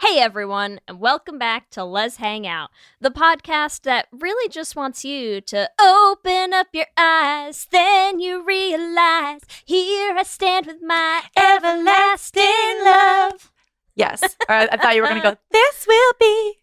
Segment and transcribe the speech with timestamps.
[0.00, 2.70] Hey everyone, and welcome back to Lez Hang Out,
[3.00, 7.66] the podcast that really just wants you to open up your eyes.
[7.72, 12.44] Then you realize, here I stand with my everlasting
[12.84, 13.50] love.
[13.96, 14.22] Yes.
[14.48, 16.54] I, I thought you were going to go, this will be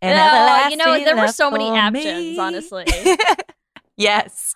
[0.00, 2.38] an No, you know, there were so many options, me.
[2.38, 2.86] honestly.
[3.96, 4.54] yes.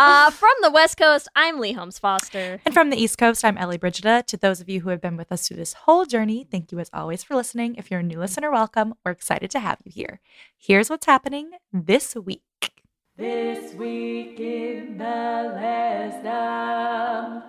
[0.00, 2.60] Uh, from the West Coast, I'm Leigh Holmes Foster.
[2.64, 4.22] And from the East Coast, I'm Ellie Brigida.
[4.28, 6.78] To those of you who have been with us through this whole journey, thank you
[6.78, 7.74] as always for listening.
[7.74, 8.94] If you're a new listener, welcome.
[9.04, 10.20] We're excited to have you here.
[10.56, 12.42] Here's what's happening this week.
[13.16, 15.04] This week in the
[16.24, 17.42] Lesdom.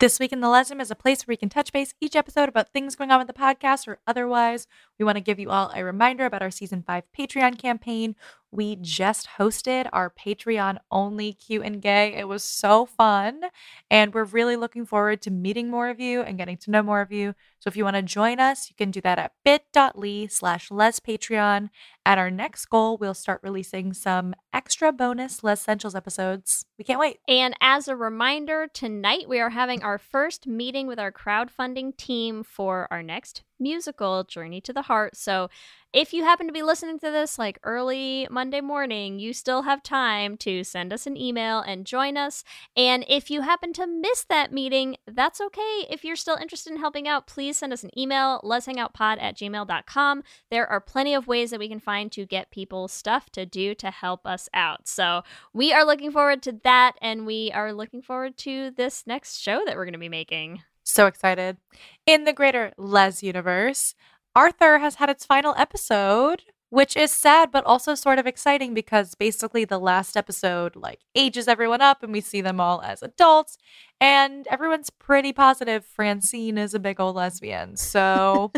[0.00, 2.48] This week in the Lesdom is a place where we can touch base each episode
[2.48, 4.68] about things going on with the podcast or otherwise.
[4.96, 8.14] We want to give you all a reminder about our season five Patreon campaign.
[8.50, 12.14] We just hosted our Patreon only Q & Gay.
[12.14, 13.42] It was so fun.
[13.90, 17.00] And we're really looking forward to meeting more of you and getting to know more
[17.00, 17.34] of you.
[17.60, 21.00] So if you want to join us, you can do that at bit.ly slash les
[21.00, 21.68] Patreon.
[22.06, 26.64] At our next goal, we'll start releasing some extra bonus Les Essentials episodes.
[26.78, 27.18] We can't wait.
[27.28, 32.44] And as a reminder, tonight we are having our first meeting with our crowdfunding team
[32.44, 35.16] for our next musical, Journey to the Heart.
[35.16, 35.50] So
[35.92, 39.82] if you happen to be listening to this like early Monday morning, you still have
[39.82, 42.44] time to send us an email and join us.
[42.76, 45.86] And if you happen to miss that meeting, that's okay.
[45.88, 48.92] If you're still interested in helping out, please send us an email, let's hang out
[48.92, 50.22] pod at gmail.com.
[50.50, 53.74] There are plenty of ways that we can find to get people stuff to do
[53.76, 54.86] to help us out.
[54.88, 55.22] So
[55.54, 59.62] we are looking forward to that, and we are looking forward to this next show
[59.64, 60.62] that we're going to be making.
[60.84, 61.58] So excited.
[62.06, 63.94] In the greater Les universe,
[64.34, 69.14] Arthur has had its final episode, which is sad but also sort of exciting because
[69.14, 73.56] basically the last episode like ages everyone up and we see them all as adults
[74.00, 77.76] and everyone's pretty positive Francine is a big old lesbian.
[77.76, 78.52] So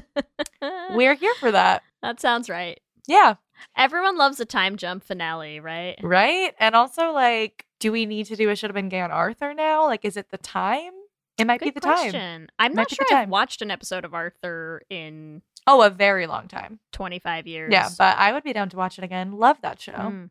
[0.90, 1.82] we're here for that.
[2.02, 2.80] that sounds right.
[3.06, 3.36] Yeah,
[3.76, 5.98] Everyone loves a time jump finale, right?
[6.02, 6.54] right?
[6.58, 9.54] And also like do we need to do a should have been gay on Arthur
[9.54, 9.86] now?
[9.86, 10.92] Like is it the time?
[11.38, 12.48] It might Good be the time.
[12.58, 16.48] I'm Might not sure I've watched an episode of Arthur in Oh, a very long
[16.48, 16.80] time.
[16.92, 17.72] 25 years.
[17.72, 19.32] Yeah, but I would be down to watch it again.
[19.32, 19.92] Love that show.
[19.92, 20.30] Mm.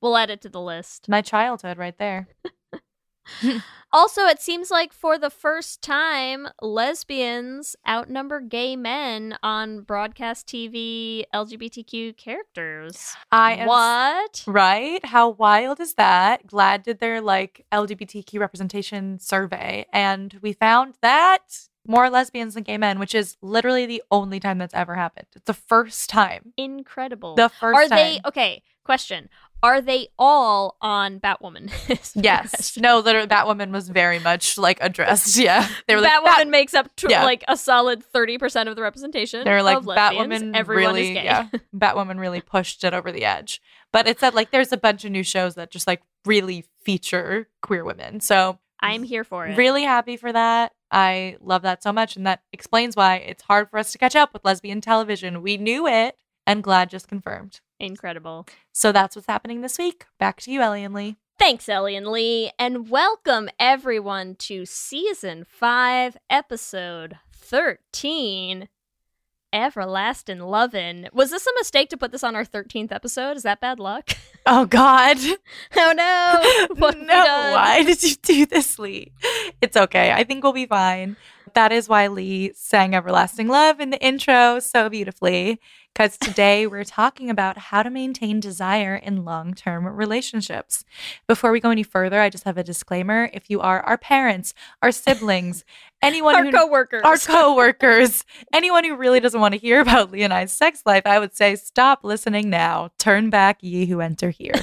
[0.00, 1.08] We'll add it to the list.
[1.08, 2.28] My childhood right there.
[3.92, 11.24] Also, it seems like for the first time, lesbians outnumber gay men on broadcast TV
[11.34, 13.16] LGBTQ characters.
[13.32, 14.44] I am what?
[14.46, 15.04] Right?
[15.04, 16.46] How wild is that?
[16.46, 22.78] GLAAD did their like LGBTQ representation survey and we found that more lesbians than gay
[22.78, 25.26] men, which is literally the only time that's ever happened.
[25.34, 26.52] It's the first time.
[26.56, 27.34] Incredible.
[27.34, 27.96] The first Are time.
[27.98, 28.62] they okay?
[28.84, 29.28] Question:
[29.62, 31.70] Are they all on Batwoman?
[32.14, 32.50] Yes.
[32.50, 32.82] question.
[32.82, 35.36] No, literally, Batwoman was very much like addressed.
[35.50, 35.68] Yeah.
[35.86, 37.24] They were like, Batwoman Bat- makes up to Yeah.
[37.24, 39.44] like a solid thirty percent of the representation.
[39.44, 39.78] They're like.
[39.78, 41.24] Batwoman Everyone really, is gay.
[41.24, 41.48] yeah.
[41.74, 43.60] Batwoman really pushed it over the edge.
[43.92, 47.48] But it said like there's a bunch of new shows that just like really feature
[47.62, 48.20] queer women.
[48.20, 49.56] So I'm here for it.
[49.58, 50.72] Really happy for that.
[50.90, 52.16] I love that so much.
[52.16, 55.42] And that explains why it's hard for us to catch up with lesbian television.
[55.42, 56.16] We knew it
[56.46, 57.60] and GLAAD just confirmed.
[57.78, 58.46] Incredible.
[58.72, 60.06] So that's what's happening this week.
[60.18, 61.16] Back to you, Ellie and Leigh.
[61.38, 68.68] Thanks, Ellie and Leigh, and welcome everyone to season five, episode thirteen.
[69.52, 71.08] Everlasting Lovin'.
[71.12, 73.36] Was this a mistake to put this on our 13th episode?
[73.36, 74.10] Is that bad luck?
[74.46, 75.18] Oh God.
[75.76, 76.74] oh no.
[76.78, 79.12] What no, why did you do this, Leigh?
[79.60, 80.12] It's okay.
[80.12, 81.16] I think we'll be fine.
[81.50, 85.60] But that is why Leigh sang Everlasting Love in the intro so beautifully.
[85.92, 90.84] Because today we're talking about how to maintain desire in long term relationships.
[91.26, 93.30] Before we go any further, I just have a disclaimer.
[93.32, 95.64] If you are our parents, our siblings,
[96.02, 97.02] anyone Our who coworkers.
[97.02, 101.02] our coworkers, anyone who really doesn't want to hear about Leigh and I's sex life,
[101.04, 102.90] I would say stop listening now.
[102.96, 104.54] Turn back, ye who enter here.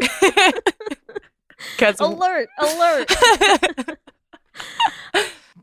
[2.06, 3.98] Alert, alert.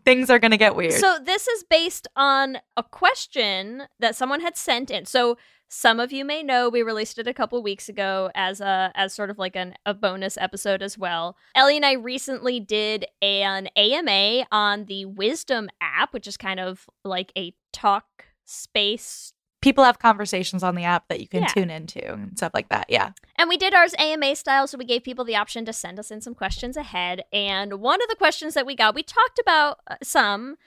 [0.05, 0.93] Things are going to get weird.
[0.93, 5.05] So this is based on a question that someone had sent in.
[5.05, 5.37] So
[5.73, 9.13] some of you may know we released it a couple weeks ago as a as
[9.13, 11.37] sort of like an, a bonus episode as well.
[11.55, 16.89] Ellie and I recently did an AMA on the Wisdom app, which is kind of
[17.05, 21.47] like a talk space People have conversations on the app that you can Yeah.
[21.49, 22.87] tune into and stuff like that.
[22.89, 23.11] Yeah.
[23.37, 26.09] And we did ours AMA style, so we gave people the option to send us
[26.11, 27.23] in some questions ahead.
[27.31, 30.57] And one of the questions that we got, we talked about uh, some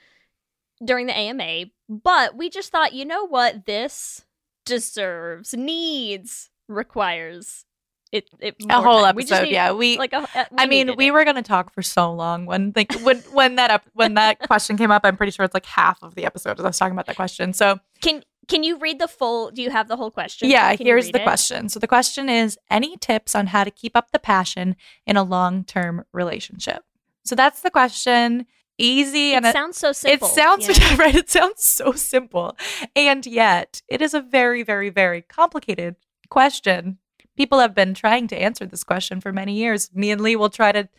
[0.83, 3.65] during the AMA, but we just thought, you know what?
[3.65, 4.25] This
[4.65, 7.65] deserves, needs, requires
[8.11, 8.29] it.
[8.39, 9.15] it A whole time.
[9.15, 9.43] We episode.
[9.43, 9.71] need, yeah.
[9.71, 11.11] We, Like, a, uh, we I mean, we it.
[11.11, 14.39] were going to talk for so long when like when when that up when that
[14.47, 16.77] question came up, I'm pretty sure it's like half of the episode as I was
[16.77, 17.51] talking about that question.
[17.53, 19.51] So, Can Can you read the full?
[19.51, 20.49] Do you have the whole question?
[20.49, 21.23] yeah, Can here's the it?
[21.23, 21.69] question.
[21.69, 24.75] So the question is any tips on how to keep up the passion
[25.07, 26.83] in a long-term relationship?
[27.23, 28.45] So that's the question.
[28.77, 30.27] Easy It and it- sounds so simple.
[30.27, 30.95] It sounds yeah.
[30.99, 31.15] right.
[31.15, 32.57] It sounds so simple,
[32.95, 35.95] and yet it is a very, very, very complicated
[36.29, 36.97] question.
[37.37, 39.89] People have been trying to answer this question for many years.
[39.93, 40.89] Me and Leigh will try to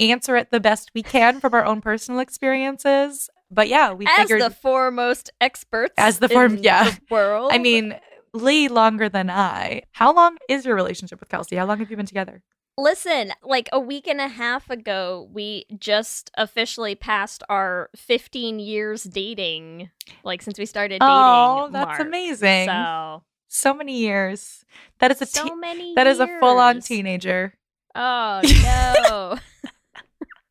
[0.00, 3.30] answer it the best we can from our own personal experiences.
[3.54, 4.18] But yeah, we figured.
[4.20, 4.42] as figured.
[4.42, 6.90] the foremost experts As the form- in yeah.
[6.90, 7.50] the world.
[7.52, 7.94] I mean,
[8.34, 9.82] Leigh longer than I.
[9.92, 11.56] How long is your relationship with Kelsey?
[11.56, 12.42] How long have you been together?
[12.78, 19.02] Listen, like a week and a half ago, we just officially passed our 15 years
[19.04, 19.90] dating,
[20.24, 21.08] like since we started dating.
[21.12, 22.68] oh, that's amazing!
[22.68, 24.64] So, So, many years.
[25.00, 25.92] That is a so te- many.
[25.96, 27.52] that is a full-on teenager.
[27.94, 28.40] Oh
[29.10, 29.36] no.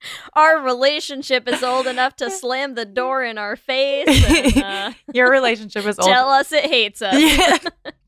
[0.34, 4.08] Our relationship is old enough to slam the door in our face
[4.56, 6.08] and uh, Your relationship is old.
[6.10, 7.16] tell us it hates us.
[7.20, 7.58] Yeah.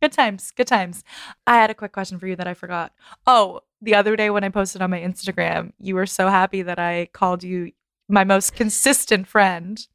[0.02, 0.52] good times.
[0.52, 1.04] Good times.
[1.48, 2.94] I had a quick question for you that I forgot.
[3.28, 6.80] Oh, the other day when I posted on my Instagram, you were so happy that
[6.80, 7.72] I called you
[8.08, 9.86] my most consistent friend.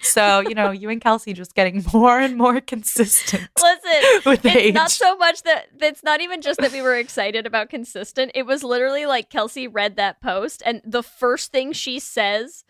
[0.00, 4.56] So, you know, you and Kelsey just getting more and more consistent Listen, with it's
[4.56, 4.74] age.
[4.74, 8.32] not so much that it's not even just that we were excited about consistent.
[8.34, 12.64] It was literally like Kelsey read that post, and the first thing she says,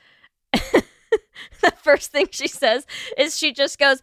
[0.52, 2.86] the first thing she says
[3.18, 4.00] is she just goes,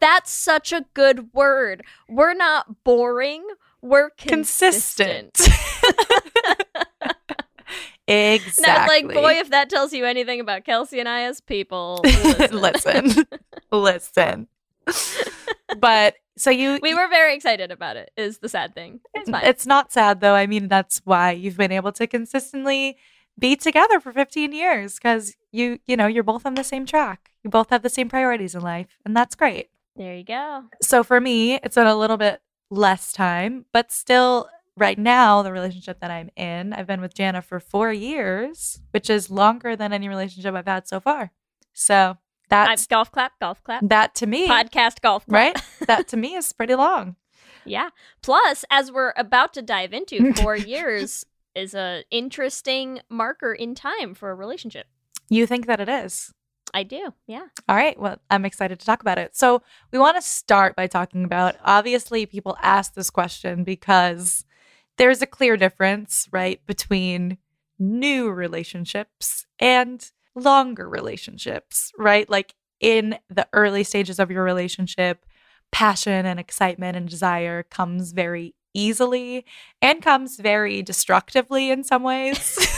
[0.00, 1.84] "That's such a good word.
[2.08, 3.46] We're not boring.
[3.82, 6.31] We're consistent." consistent.
[8.34, 8.62] Exactly.
[8.66, 12.60] Now, like, boy, if that tells you anything about Kelsey and I as people, listen.
[12.60, 13.26] listen.
[13.72, 14.48] listen.
[15.78, 18.10] But so you we were very excited about it.
[18.16, 19.00] Is the sad thing?
[19.14, 19.44] It's fine.
[19.44, 20.34] It's not sad though.
[20.34, 22.96] I mean, that's why you've been able to consistently
[23.38, 27.30] be together for 15 years because you, you know, you're both on the same track.
[27.42, 29.70] You both have the same priorities in life, and that's great.
[29.96, 30.64] there you go.
[30.82, 32.40] So for me, it's been a little bit
[32.70, 37.42] less time, but still, right now, the relationship that I'm in, I've been with Jana
[37.42, 41.30] for four years, which is longer than any relationship I've had so far.
[41.72, 42.16] So
[42.48, 43.86] that's I, golf clap, golf clap.
[43.88, 45.56] that to me, Podcast golf clap.
[45.56, 45.62] right?
[45.86, 47.16] that to me is pretty long.
[47.64, 47.90] Yeah.
[48.22, 51.24] Plus, as we're about to dive into, four years
[51.54, 54.88] is a interesting marker in time for a relationship.
[55.28, 56.32] You think that it is?
[56.74, 57.14] I do.
[57.28, 57.44] Yeah.
[57.68, 57.96] All right.
[58.00, 59.36] Well, I'm excited to talk about it.
[59.36, 59.62] So,
[59.92, 64.44] we want to start by talking about obviously, people ask this question because
[65.02, 67.36] there's a clear difference, right, between
[67.76, 72.30] new relationships and longer relationships, right?
[72.30, 75.26] Like in the early stages of your relationship,
[75.72, 79.44] passion and excitement and desire comes very easily
[79.80, 82.56] and comes very destructively in some ways.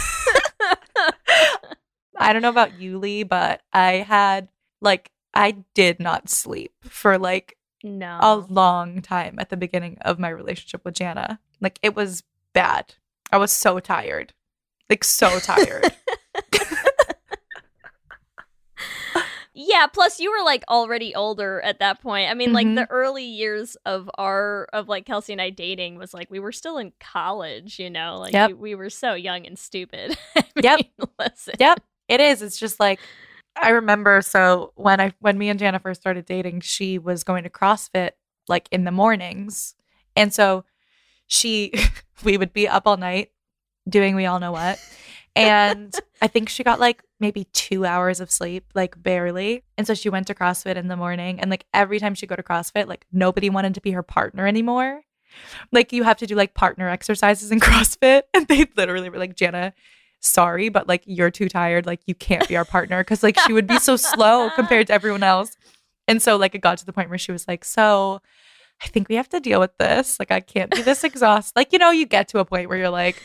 [2.17, 4.49] I don't know about you, Leigh, but I had
[4.81, 8.19] like I did not sleep for like no.
[8.23, 11.39] a long time at the beginning of my relationship with Jana.
[11.65, 12.95] Like it was bad.
[13.33, 14.33] I was so tired.
[14.89, 15.93] Like so tired.
[19.57, 22.29] Yeah, plus you were like already older at that point.
[22.29, 22.55] I mean, Mhm.
[22.55, 26.41] like the early years of our of like Kelsey and I dating was like we
[26.41, 28.49] were still in college, you know, like Yep.
[28.49, 30.19] we, we were so young and stupid.
[30.37, 30.81] I Yep.
[31.21, 31.55] listen.
[31.61, 31.81] Yep.
[32.09, 32.43] It is.
[32.43, 32.99] It's just like
[33.55, 37.45] I remember so when I when me and Jana first started dating, she was going
[37.45, 38.11] to CrossFit
[38.49, 39.77] like in the mornings.
[40.17, 40.65] And so
[41.35, 41.73] she
[42.25, 43.31] we would be up all night
[43.89, 44.79] doing we all know what.
[45.37, 49.65] And I think she got like maybe 2 hours of sleep, like barely.
[49.77, 52.37] And so she went to CrossFit in the morning and like every time she go
[52.37, 55.03] to CrossFit, like nobody wanted to be her partner anymore.
[55.73, 59.37] Like you have to do like partner exercises in CrossFit and they literally were like
[59.37, 59.75] Jana
[60.21, 61.85] sorry, but like you're too tired.
[61.85, 64.95] Like you can't be our partner because like she would be so slow compared to
[64.95, 65.57] everyone else.
[66.09, 68.23] And so like it got to the point where she was like, so
[68.83, 70.19] I think we have to deal with this.
[70.19, 71.55] Like I can't do this exhaust.
[71.57, 73.23] Like you know, you get to a point where you're like,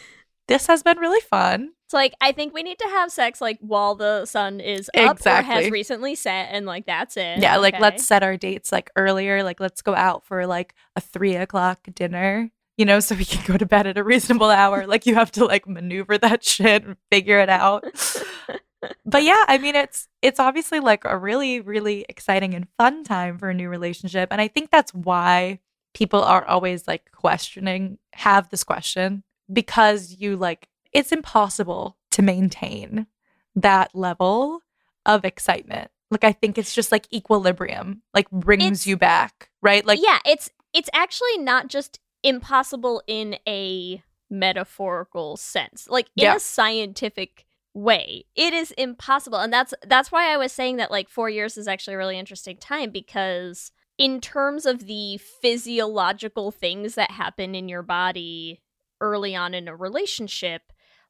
[0.48, 1.72] this has been really fun.
[1.86, 5.25] It's like I think we need to have sex like while the sun is up
[5.25, 7.39] or has recently set, and like that's it.
[7.39, 7.82] Yeah, like okay?
[7.82, 9.44] let's set our dates like earlier.
[9.44, 12.51] Like let's go out for like a three o'clock dinner.
[12.77, 14.88] You know, so we can go to bed at a reasonable hour.
[14.88, 17.86] Like you have to like maneuver that shit and figure it out.
[19.05, 23.38] but yeah, I mean it's it's obviously like a really really exciting and fun time
[23.38, 25.59] for a new relationship and I think that's why
[25.93, 33.07] people are always like questioning have this question because you like it's impossible to maintain
[33.55, 34.62] that level
[35.05, 35.89] of excitement.
[36.12, 39.86] Like I think it's just like equilibrium like brings It's- you back, right?
[39.86, 45.88] Like yeah, it's it's actually not just impossible in a metaphorical sense.
[45.89, 46.36] Like in Yeah.
[46.36, 48.26] a scientific way.
[48.36, 49.40] It is impossible.
[49.40, 52.20] And that's that's why I was saying that like 4 years is actually a really
[52.20, 58.62] interesting time because in terms of the physiological things that happen in your body
[59.02, 60.62] early on in a relationship,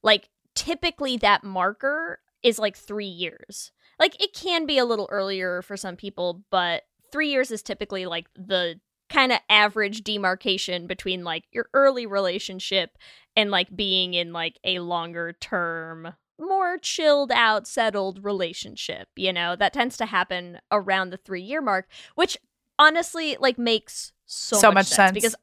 [0.04, 3.72] like typically that marker is like 3 years.
[4.00, 8.06] Like it can be a little earlier for some people, but 3 years is typically
[8.06, 12.98] like the kind of average demarcation between like your early relationship
[13.36, 19.55] and like being in like a longer term more chilled out settled relationship you know
[19.55, 22.38] that tends to happen around the 3 year mark which
[22.77, 25.12] honestly like makes so, So much, much sense, sense.
[25.13, 25.36] because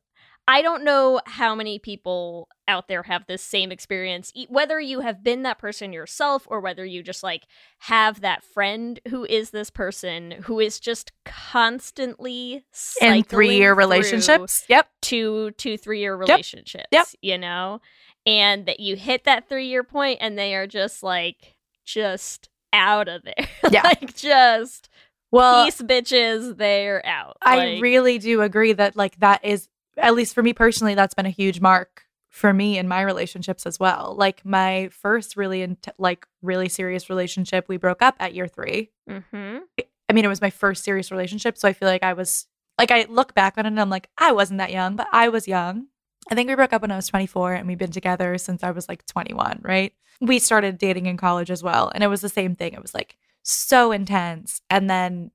[0.49, 5.25] I don't know how many people out there have this same experience, whether you have
[5.25, 7.47] been that person yourself or whether you just like
[7.81, 12.65] have that friend who is this person who is just constantly
[13.01, 14.65] in 3 year relationships.
[14.69, 14.89] Yep.
[15.03, 16.87] two, two, three year relationships.
[16.93, 17.07] Yep.
[17.23, 17.81] You know,
[18.27, 21.55] and that you hit that three year point and they are just like,
[21.85, 23.35] just out of there.
[23.71, 23.83] Yeah.
[23.83, 24.89] like, just
[25.33, 27.37] Well, peace, bitches, they're out.
[27.43, 31.15] I Like, really do agree that like that is at least for me personally that's
[31.15, 34.15] been a huge mark for me in my relationships as well.
[34.19, 38.91] Like my first really int- like really serious relationship we broke up at year 3.
[39.09, 39.61] Mhm.
[40.09, 42.47] I mean it was my first serious relationship so I feel like I was
[42.79, 45.29] like I look back on it and I'm like I wasn't that young but I
[45.29, 45.87] was young.
[46.31, 48.71] I think we broke up when I was 24 and we've been together since I
[48.71, 49.93] was like 21, right?
[50.21, 52.73] We started dating in college as well and it was the same thing.
[52.73, 55.31] It was like so intense and then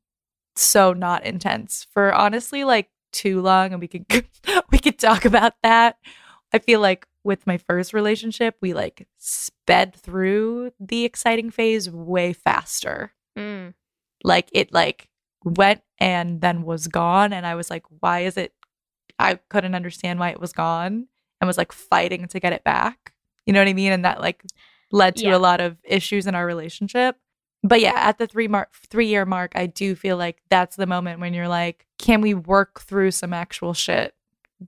[0.56, 4.06] so not intense for honestly like too long and we could
[4.72, 5.98] we could talk about that.
[6.54, 12.34] I feel like with my first relationship, we like sped through the exciting phase way
[12.34, 13.14] faster.
[13.38, 13.74] Mm.
[14.24, 15.08] Like it like
[15.44, 18.54] went and then was gone and I was like why is it
[19.22, 21.08] I couldn't understand why it was gone
[21.40, 23.14] and was like fighting to get it back.
[23.46, 23.92] You know what I mean?
[23.92, 24.44] And that like
[24.92, 25.36] led to Yeah.
[25.36, 27.18] a lot of issues in our relationship.
[27.64, 30.88] But yeah, at the three mark three year mark, I do feel like that's the
[30.88, 34.14] moment when you're like, can we work through some actual shit?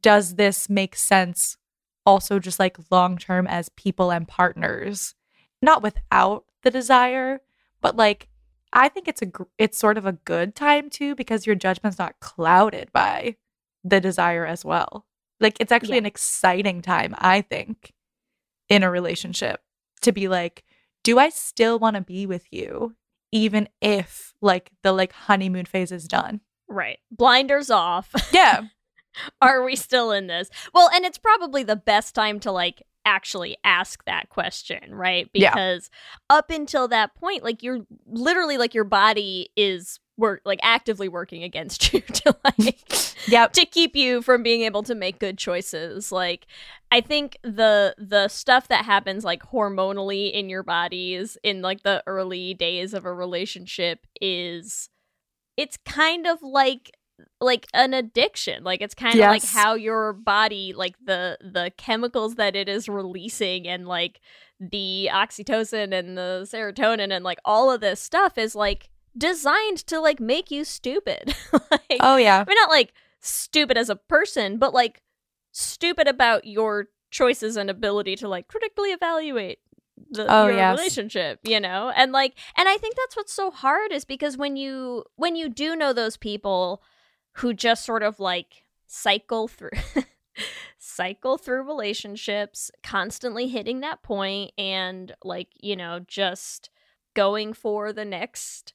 [0.02, 1.58] Does this make sense
[2.06, 5.16] also just like long term as people and partners?
[5.62, 7.42] Not without the desire,
[7.82, 8.30] but like
[8.72, 12.00] I think it's a gr- it's sort of a good time too because your judgment's
[12.00, 13.36] not clouded by
[13.84, 15.06] the desire as well.
[15.40, 16.00] Like it's actually Yeah.
[16.00, 17.94] an exciting time, I think,
[18.70, 19.62] in a relationship
[20.02, 20.64] to be like,
[21.04, 22.96] do I still want to be with you
[23.32, 26.42] even if like the like honeymoon phase is done?
[26.70, 27.00] Right.
[27.12, 28.12] Blinders off.
[28.32, 28.64] Yeah.
[29.42, 30.50] Are we still in this?
[30.74, 35.30] Well, and it's probably the best time to like actually ask that question, right?
[35.34, 35.52] Yeah.
[35.52, 35.90] Because
[36.30, 41.44] up until that point, like you're literally like your body is work like actively working
[41.44, 42.84] against you to like
[43.28, 43.54] Yep.
[43.54, 46.12] to keep you from being able to make good choices.
[46.12, 46.46] Like
[46.92, 52.04] I think the the stuff that happens like hormonally in your bodies in like the
[52.06, 54.90] early days of a relationship is
[55.58, 56.92] it's kind of like
[57.40, 62.36] like an addiction like it's kind of like how your body like the the chemicals
[62.36, 64.20] that it is releasing and like
[64.60, 70.00] the oxytocin and the serotonin and like all of this stuff is like designed to
[70.00, 71.36] like make you stupid
[71.72, 72.44] like Oh yeah.
[72.46, 75.02] I mean, not like stupid as a person, but like
[75.52, 79.60] stupid about your choices and ability to like critically evaluate
[80.10, 80.78] the Oh, your yes.
[80.78, 81.92] relationship, you know?
[81.96, 85.50] And like and I think that's what's so hard is because when you when you
[85.50, 86.82] do know those people
[87.38, 89.72] who just sort of like cycle through
[90.78, 96.70] cycle through relationships, constantly hitting that point and like, you know, just
[97.16, 98.74] going for the next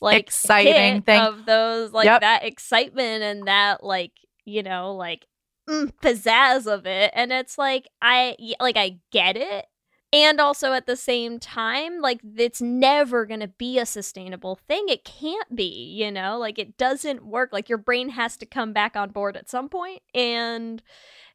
[0.00, 1.20] like Exciting thing.
[1.20, 2.20] of those like Yep.
[2.20, 4.12] that excitement and that like
[4.44, 5.26] you know like
[5.68, 7.10] mm, pizzazz of it.
[7.14, 9.66] And it's like i like i get it.
[10.12, 14.84] And also at the same time like it's never going to be a sustainable thing.
[14.88, 16.38] It can't be you know?
[16.38, 17.50] Like it doesn't work.
[17.52, 20.02] Like your brain has to come back on board at some point.
[20.14, 20.82] And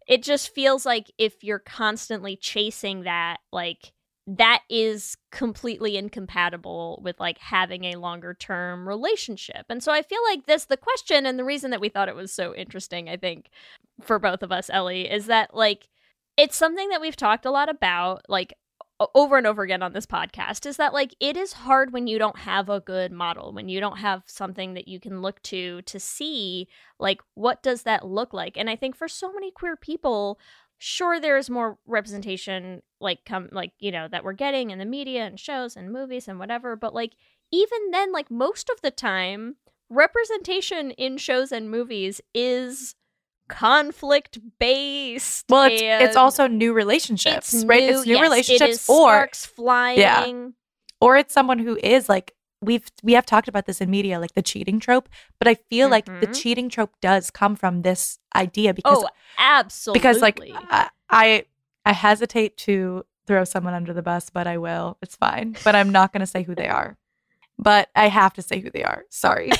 [0.07, 3.93] it just feels like if you're constantly chasing that like
[4.37, 9.65] that is completely incompatible with like having a longer term relationship.
[9.69, 12.15] And so I feel like this the question and the reason that we thought it
[12.15, 13.49] was so interesting, I think,
[14.01, 15.89] for both of us, Ellie, is that like
[16.37, 18.53] it's something that we've talked a lot about like
[19.15, 22.19] over and over again on this podcast is that like it is hard when you
[22.19, 25.81] don't have a good model when you don't have something that you can look to
[25.83, 26.67] to see
[26.99, 30.37] like what does that look like and i think for so many queer people
[30.79, 35.25] sure there's more representation like come like you know that we're getting in the media
[35.25, 37.13] and shows and movies and whatever but like
[37.51, 39.55] even then like most of the time
[39.89, 42.95] representation in shows and movies is
[43.49, 47.83] conflict based Well, it's it's also new relationships, right?
[47.83, 50.47] it's new yes, relationships, it is or sparks flying yeah.
[51.01, 54.33] or it's someone who is like we've we have talked about this in media, like
[54.33, 55.07] the cheating trope.
[55.39, 56.33] But I feel like the Mhm.
[56.41, 61.45] cheating trope does come from this idea because oh absolutely because like I, I
[61.85, 64.97] I hesitate to throw someone under the bus, but I will.
[65.01, 65.55] It's fine.
[65.63, 66.97] But I'm not going to say who they are.
[67.59, 69.03] But I have to say who they are.
[69.09, 69.51] Sorry.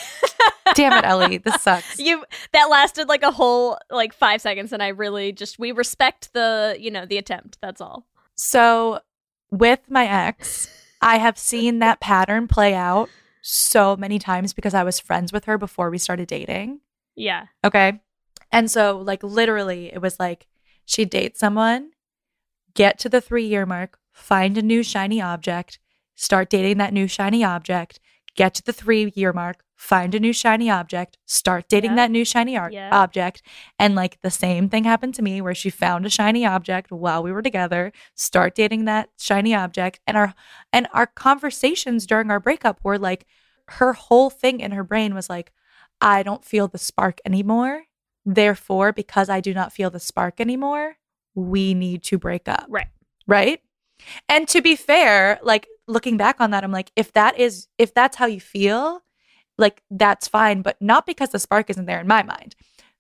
[0.74, 1.38] Damn it, Ellie.
[1.38, 2.00] This sucks.
[2.08, 6.32] you that lasted like a whole like five seconds and i really just we respect
[6.34, 9.02] the you know the attempt that's all So,
[9.52, 10.70] with my ex,
[11.02, 13.10] I have seen that pattern play out
[13.42, 16.82] so many times because I was friends with her before we started dating.
[17.16, 18.02] yeah Okay.
[18.52, 20.48] And so, like, literally, it was like
[20.86, 21.92] she'd date someone,
[22.74, 25.80] get to the three year mark, find a new shiny object,
[26.16, 28.00] start dating that new shiny object,
[28.36, 31.96] get to the three year mark, find a new shiny object, start dating Yeah.
[31.96, 32.90] that new shiny ar- Yeah.
[32.92, 33.42] object.
[33.80, 37.24] And like the same thing happened to me where she found a shiny object while
[37.24, 40.02] we were together, start dating that shiny object.
[40.06, 40.34] And our
[40.74, 43.26] and our conversations during our breakup were like
[43.70, 45.54] her whole thing in her brain was like,
[46.02, 47.84] I don't feel the spark anymore.
[48.26, 50.98] Therefore, because I do not feel the spark anymore,
[51.36, 52.66] we need to break up.
[52.68, 52.88] right
[53.28, 53.62] Right.
[54.28, 57.94] And to be fair, like looking back on that, I'm like, if that is, if
[57.94, 59.04] that's how you feel,
[59.60, 62.56] like that's fine, but not because the spark isn't there in my mind,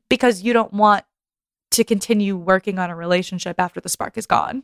[0.09, 1.05] because you don't want
[1.71, 4.63] to continue working on a relationship after the spark is gone.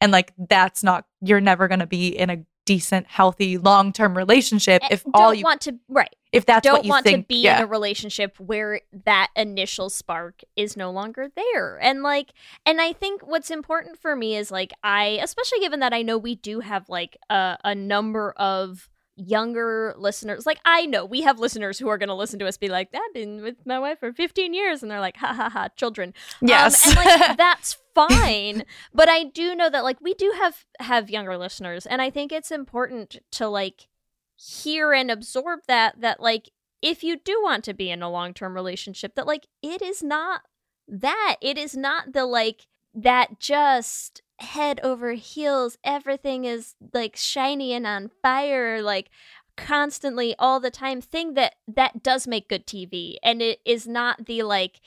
[0.00, 4.16] And like, that's not, you're never going to be in a decent, healthy, long term
[4.16, 6.90] relationship eh, if And all don't you, want to right if that's don't what you
[6.90, 7.24] want think.
[7.24, 7.58] to be yeah.
[7.58, 12.32] in a relationship where that initial spark is no longer there and like
[12.64, 16.16] and i think what's important for me is like i especially given that i know
[16.18, 18.89] we do have like a, a number of
[19.20, 22.56] younger listeners like i know we have listeners who are going to listen to us
[22.56, 25.48] be like i've been with my wife for 15 years and they're like ha ha
[25.48, 26.86] ha children yes.
[26.86, 31.10] um, and like that's fine but i do know that like we do have have
[31.10, 33.88] younger listeners and i think it's important to like
[34.36, 36.50] hear and absorb that that like
[36.82, 40.42] if you do want to be in a long-term relationship that like it is not
[40.88, 47.72] that it is not the like that just head over heels everything is like shiny
[47.72, 49.10] and on fire like
[49.56, 54.26] constantly all the time thing that that does make good TV and it is not
[54.26, 54.80] the like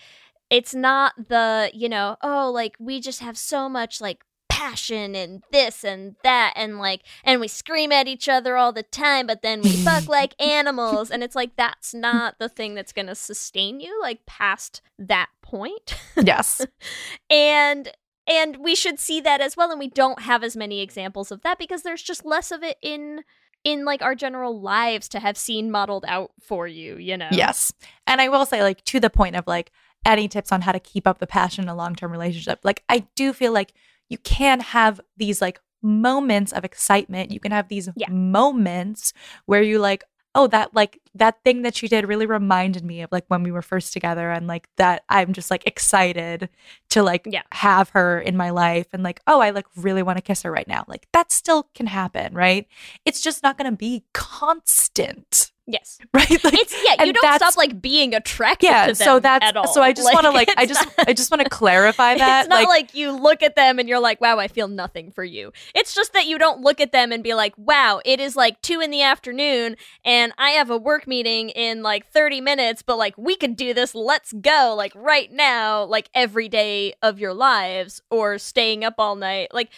[0.50, 4.24] it's not the you know oh like we just have so much like
[4.63, 8.84] passion and this and that and like and we scream at each other all the
[8.84, 11.12] time but then we fuck like animals.
[11.12, 15.30] And it's like that's not the thing that's going to sustain you like past that
[15.42, 15.96] point.
[16.16, 16.66] Yes.
[17.30, 17.92] and
[18.27, 21.41] and we should see that as well and we don't have as many examples of
[21.41, 23.23] that because there's just less of it in
[23.63, 27.29] in like our general lives to have seen modeled out for you, you know.
[27.31, 27.71] Yes.
[28.05, 29.71] And I will say, like, to the point of like
[30.05, 32.83] any tips on how to keep up the passion in a long term relationship, like,
[32.89, 33.73] I do feel like
[34.09, 37.31] you can have these like moments of excitement.
[37.31, 38.09] You can have these Yeah.
[38.09, 39.13] moments
[39.45, 40.03] where you like,
[40.36, 43.52] oh, that like that thing that she did really reminded me of like when we
[43.52, 46.50] were first together and like that I'm just like excited
[46.89, 47.43] to like Yeah.
[47.52, 50.52] have her in my life and like, oh, I like really want to kiss her
[50.52, 50.86] right now.
[50.88, 52.67] Like that still can happen, right?
[53.06, 55.53] It's just not gonna be constant.
[55.65, 55.97] Yes.
[56.13, 56.30] Right?
[56.43, 59.58] Like It's yeah, you don't stop like being attracted yeah to them so that's at
[59.58, 59.67] all.
[59.73, 62.41] so i just want to like i just not- i just want to clarify that
[62.41, 65.23] it's not like, you look at them and you're like, wow, I feel nothing for
[65.23, 65.52] you.
[65.73, 68.62] It's just that you don't look at them and be like, wow, it is like
[68.62, 72.97] two in the afternoon and I have a work meeting in like 30 minutes, but
[72.97, 73.95] like we could do this.
[73.95, 79.15] Let's go, like right now, like every day of your lives or staying up all
[79.15, 79.54] night.
[79.54, 79.69] Like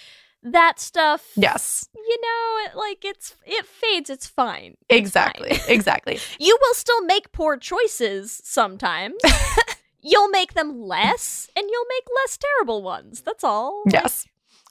[0.46, 1.32] that stuff.
[1.36, 4.10] yes You know, it, like it's, it fades.
[4.10, 4.78] It's fine.
[4.90, 5.70] It's exactly fine.
[5.76, 9.16] exactly You will still make poor choices sometimes.
[10.02, 13.22] you'll make them less and you'll make less terrible ones.
[13.22, 13.84] That's all.
[13.86, 14.28] Like, yes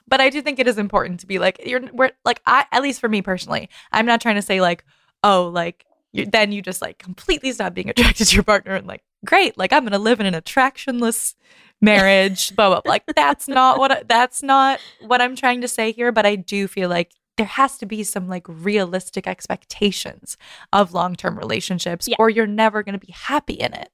[0.07, 2.81] but i do think it is important to be like you're we're like i at
[2.81, 4.83] least for me personally i'm not trying to say like
[5.23, 8.87] oh like you, then you just like completely stop being attracted to your partner and
[8.87, 11.35] like great like i'm gonna live in an attractionless
[11.85, 12.89] marriage blah blah blah.
[12.91, 16.35] like that's not what I, that's not what i'm trying to say here but i
[16.35, 20.37] do feel like there has to be some like realistic expectations
[20.73, 22.15] of long-term relationships Yeah.
[22.19, 23.89] or you're never going to be happy in it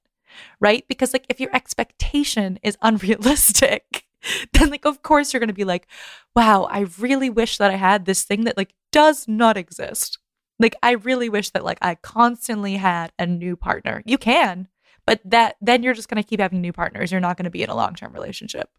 [0.60, 4.04] right because like if your expectation is unrealistic
[4.52, 5.86] then like of course you're going to be like
[6.34, 10.18] wow i really wish that i had this thing that like does not exist
[10.58, 14.68] like i really wish that like i constantly had a new partner you can
[15.06, 17.10] but that then you're just going to keep having new partners.
[17.10, 18.70] You're not going to be in a long-term relationship.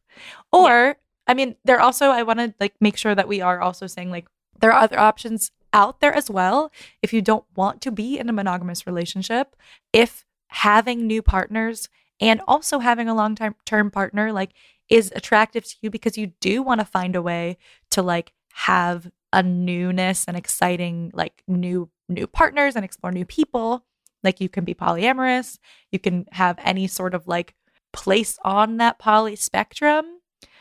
[0.51, 3.87] Or i mean there also i want to like make sure that we are also
[3.87, 4.27] saying like
[4.59, 6.71] there are other options out there as well.
[7.01, 9.55] If you don't want to be in a monogamous relationship
[9.91, 14.51] if having new partners and also having a long term partner like
[14.87, 17.57] is attractive to you because you do want to find a way
[17.89, 23.83] to like have a newness and exciting like new new partners and explore new people
[24.23, 25.57] like you can be polyamorous
[25.91, 27.53] you can have any sort of like
[27.91, 30.05] place on that poly spectrum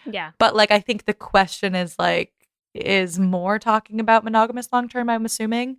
[0.05, 0.33] Yeah.
[0.39, 2.33] but like I think the question is like
[2.75, 5.77] is more talking about monogamous long term, I'm assuming.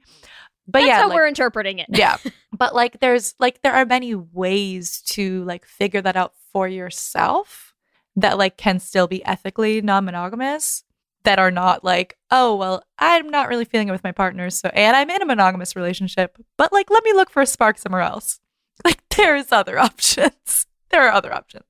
[0.67, 1.88] But That's yeah, how like- we're interpreting it.
[1.89, 2.17] yeah.
[2.58, 7.74] But like there's like there are many ways to like figure that out for yourself
[8.15, 10.84] that like can still be ethically non-monogamous
[11.24, 14.70] that are not like, oh well, I'm not really feeling it with my partner, so
[14.70, 18.02] and I'm in a monogamous relationship, but like let me look for a spark somewhere
[18.02, 18.40] else.
[18.84, 20.66] Like there's other options.
[20.90, 21.66] there are other options.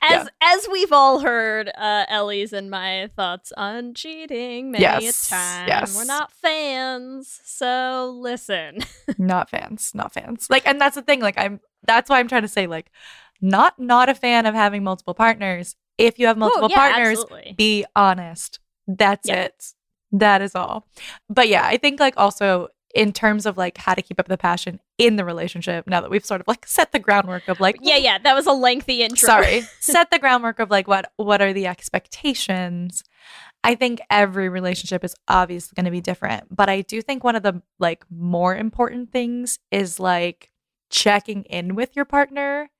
[0.00, 5.30] As as we've all heard, uh, Ellie's and my thoughts on cheating many Yes, a
[5.30, 5.68] time.
[5.68, 5.96] yes.
[5.96, 8.78] We're not fans, so listen.
[9.18, 12.42] not fans not fans like and that's the thing like i'm that's why i'm trying
[12.42, 12.90] to say like
[13.40, 17.54] not not a fan of having multiple partners if you have multiple yeah, partners absolutely.
[17.56, 19.42] be honest that's Yeah.
[19.44, 19.64] it
[20.12, 20.86] that is all
[21.30, 24.36] but yeah i think like also in terms of like how to keep up the
[24.36, 27.76] passion in the relationship now that we've sort of like set the groundwork of like
[27.80, 29.26] Yeah, yeah, that was a lengthy intro.
[29.26, 33.02] sorry set the groundwork of like what what are the expectations
[33.64, 37.36] i think every relationship is obviously going to be different but i do think one
[37.36, 40.50] of the like more important things is like
[40.90, 42.70] checking in with your partner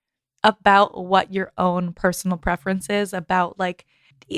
[0.44, 3.85] about what your own personal preference is about like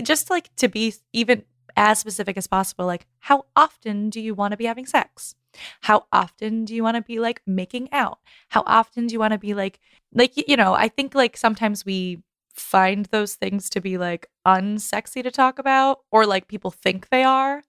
[0.03, 1.45] just like to be even
[1.77, 5.35] as specific as possible like how often do you want to be having sex?
[5.83, 8.19] How often do you want to be like making out?
[8.49, 9.81] How often do you want to be like
[10.12, 12.23] like you know i think like sometimes we
[12.55, 17.25] find those things to be like unsexy to talk about or like people think they
[17.25, 17.64] are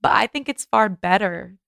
[0.00, 1.58] but i think it's far better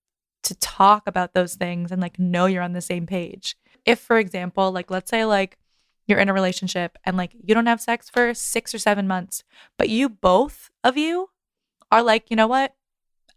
[0.45, 3.55] to talk about those things and like know you're on the same page.
[3.83, 5.57] If for example like let's say like
[6.07, 9.43] you're in a relationship and like you don't have sex for 6 or 7 months
[9.77, 11.29] but you both of you
[11.91, 12.73] are like you know what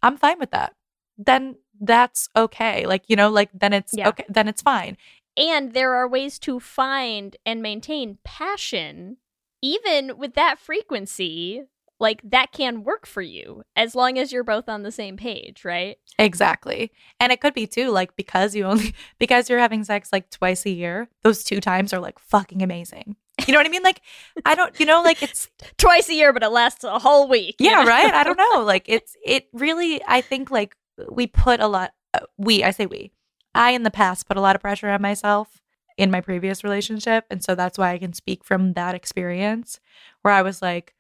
[0.03, 0.75] i'm fine with that
[1.17, 4.09] then that's okay like you know like then it's Yeah.
[4.09, 4.97] okay then it's fine
[5.37, 9.19] And there are ways to find and maintain passion,
[9.63, 11.63] even with that frequency.
[12.01, 15.65] Like that can work for you as long as you're both on the same page,
[15.65, 15.97] right?
[16.19, 16.93] Exactly.
[17.19, 20.65] And it could be too, like because you only because you're having sex like twice
[20.67, 23.17] a year, those two times are like fucking amazing.
[23.47, 23.83] You know what I mean?
[23.83, 24.01] Like
[24.45, 27.57] I don't you know, like it's Twice a year, but it lasts a whole week.
[27.59, 27.89] yeah, know?
[27.89, 28.13] right?
[28.13, 28.63] I don't know.
[28.63, 30.77] Like it's it really I think like
[31.11, 33.13] we put a lot uh, we, I say we.
[33.55, 35.61] I in the past put a lot of pressure on myself
[35.97, 39.81] in my previous relationship, and so that's why I can speak from that experience
[40.23, 40.95] where I was like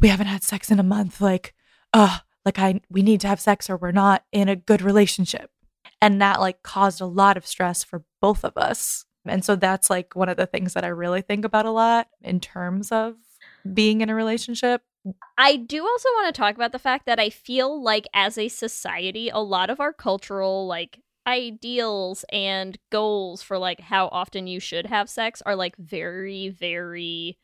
[0.00, 1.20] we haven't had sex in a month.
[1.20, 1.54] Like,
[1.92, 5.50] uh, like I we need to have sex or we're not in a good relationship.
[6.00, 9.04] And that like caused a lot of stress for both of us.
[9.26, 12.08] And so that's like one of the things that I really think about a lot
[12.22, 13.16] in terms of
[13.70, 14.82] being in a relationship.
[15.36, 18.48] I do also want to talk about the fact that I feel like as a
[18.48, 24.60] society, a lot of our cultural like ideals and goals for like how often you
[24.60, 27.38] should have sex are like very, very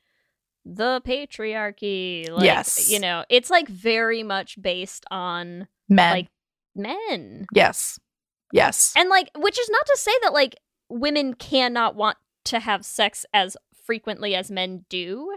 [0.69, 2.29] the patriarchy.
[2.31, 2.91] Like, Yes.
[2.91, 6.13] You know, it's like very much based on Men.
[6.13, 6.29] Like-
[6.75, 7.47] men.
[7.55, 7.99] yes.
[8.53, 8.93] Yes.
[8.97, 10.57] And like, which is not to say that like
[10.89, 15.37] women cannot want to have sex as frequently as men do,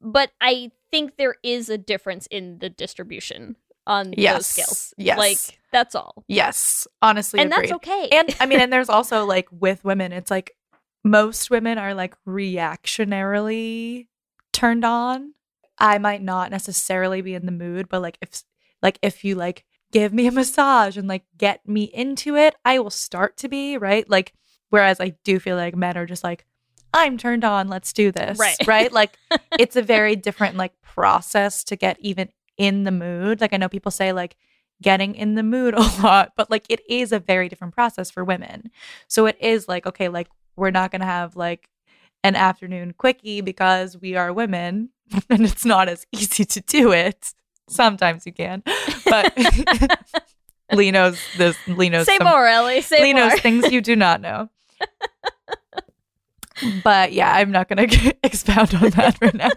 [0.00, 3.56] but I think there is a difference in the distribution
[3.86, 4.46] on those Yes.
[4.46, 4.94] scales.
[4.96, 5.18] Yes.
[5.18, 6.24] Like, that's all.
[6.28, 6.86] yes.
[7.02, 7.70] Honestly, and agreed.
[7.70, 8.08] that's okay.
[8.12, 10.56] and I mean, and there's also like with women, it's like
[11.04, 14.06] most women are like reactionarily
[14.60, 15.34] turned on.
[15.78, 18.42] I might not necessarily be in the mood, but like if
[18.82, 22.78] like if you like give me a massage and like get me into it, I
[22.78, 24.08] will start to be, right?
[24.08, 24.34] Like
[24.68, 26.44] whereas I do feel like men are just like
[26.92, 28.38] I'm turned on, let's do this.
[28.38, 28.56] Right.
[28.66, 28.92] Right?
[28.92, 29.16] Like
[29.58, 33.40] it's a very different like process to get even in the mood.
[33.40, 34.36] Like I know people say like
[34.82, 38.24] getting in the mood a lot, but like it is a very different process for
[38.24, 38.70] women.
[39.08, 41.68] So it is like, okay, like we're not going to have like
[42.22, 44.90] an afternoon quickie because we are women
[45.30, 47.32] and it's not as easy to do it.
[47.68, 48.64] Sometimes you can,
[49.04, 49.32] but
[50.72, 51.56] Leigh knows this.
[51.68, 52.80] Leigh knows say some- more, Ellie.
[52.80, 53.30] Say Leigh more.
[53.36, 54.48] things you do not know.
[56.84, 59.50] but yeah, I'm not going to expound on that right now.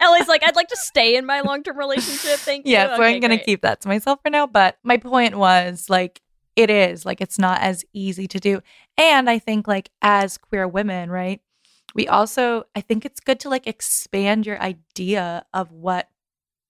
[0.00, 2.38] Ellie's like, I'd like to stay in my long term relationship.
[2.38, 2.72] Thank you.
[2.72, 4.46] yeah, so Okay, I'm gonna keep that to myself for now.
[4.46, 6.22] But my point was like
[6.56, 8.62] it is like it's not as easy to do,
[8.96, 11.40] and I think like as queer women, right?
[11.94, 16.08] We also I think it's good to like expand your idea of what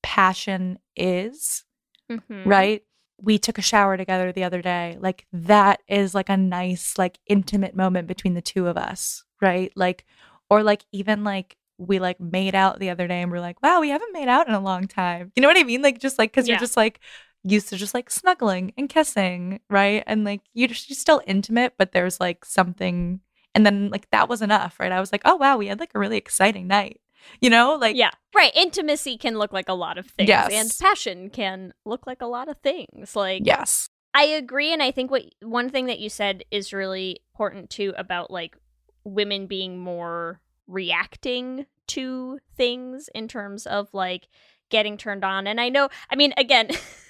[0.02, 1.64] passion is,
[2.10, 2.46] Mhm.
[2.46, 2.84] right?
[3.20, 4.96] We took a shower together the other day.
[5.00, 9.72] Like that is like a nice like intimate moment between the two of us, right?
[9.76, 10.04] Like
[10.48, 13.80] or like even like we like made out the other day and we're like, wow,
[13.80, 15.32] we haven't made out in a long time.
[15.36, 15.82] You know what I mean?
[15.82, 16.54] Like just like because Yeah.
[16.54, 17.00] you're just like
[17.44, 20.02] used to just like snuggling and kissing, right?
[20.06, 23.20] And like you're, just you're still intimate, but there's like something
[23.58, 24.92] and then like that was enough, right?
[24.92, 27.00] I was like, oh wow, we had like a really exciting night.
[27.40, 28.52] You know, like yeah, right.
[28.54, 30.52] Intimacy can look like a lot of things, Yes.
[30.52, 33.16] and passion can look like a lot of things.
[33.16, 33.88] Like, yes.
[34.14, 37.92] I agree, and I think what one thing that you said is really important too
[37.98, 38.56] about like
[39.04, 44.28] women being more reacting to things in terms of like
[44.70, 45.46] getting turned on.
[45.48, 46.68] And I know, I mean, again,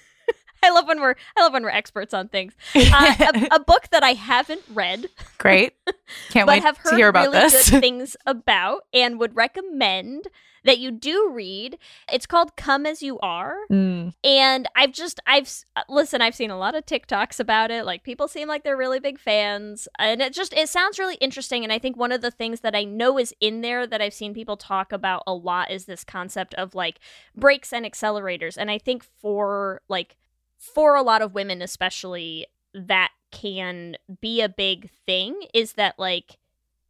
[0.63, 2.53] I love when we're I love when we're experts on things.
[2.75, 5.73] Uh, a, a book that I haven't read, Great.
[6.29, 7.69] Can't but wait have heard to hear about really this.
[7.69, 10.27] good things about, and would recommend
[10.65, 11.77] that you do read.
[12.11, 16.51] It's called "Come as You Are." Mm, And I've just I've uh, listen, I've seen
[16.51, 17.85] a lot of TikToks about it.
[17.85, 21.63] Like people seem like they're really big fans, and it just it sounds really interesting.
[21.63, 24.13] And I think one of the things that I know is in there that I've
[24.13, 26.99] seen people talk about a lot is this concept of like
[27.35, 28.57] brakes and accelerators.
[28.57, 30.17] And I think for like
[30.59, 36.37] for a lot of women especially that can be a big thing is that like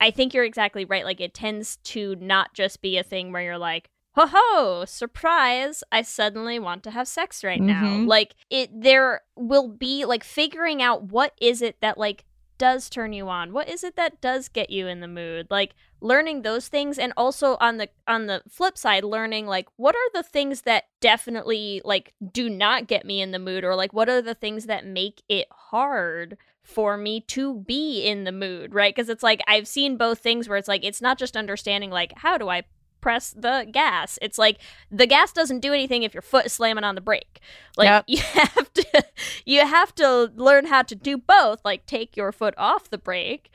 [0.01, 1.03] I think you're exactly right.
[1.05, 5.83] Like it tends to not just be a thing where you're like, ho ho, surprise,
[5.91, 7.83] I suddenly want to have sex right now.
[7.83, 8.07] Mhm.
[8.07, 12.23] Like it there will be like figuring out what is it that like
[12.59, 13.51] does turn you on?
[13.51, 15.47] What is it that does get you in the mood?
[15.49, 19.95] Like learning those things and also on the on the flip side learning like what
[19.95, 23.91] are the things that definitely like do not get me in the mood or like
[23.91, 28.73] what are the things that make it hard for me to be in the mood,
[28.73, 28.95] right?
[28.95, 32.13] Because it's like I've seen both things where it's like it's not just understanding like
[32.17, 32.63] how do I
[33.01, 34.19] press the gas.
[34.21, 34.57] It's like
[34.91, 37.39] the gas doesn't do anything if your foot is slamming on the brake.
[37.77, 38.03] Like Yep.
[38.07, 39.05] you have to
[39.45, 43.49] you have to learn how to do both, like take your foot off the brake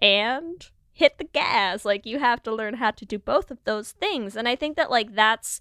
[0.00, 1.84] and hit the gas.
[1.84, 4.36] Like you have to learn how to do both of those things.
[4.36, 5.60] And I think that like that's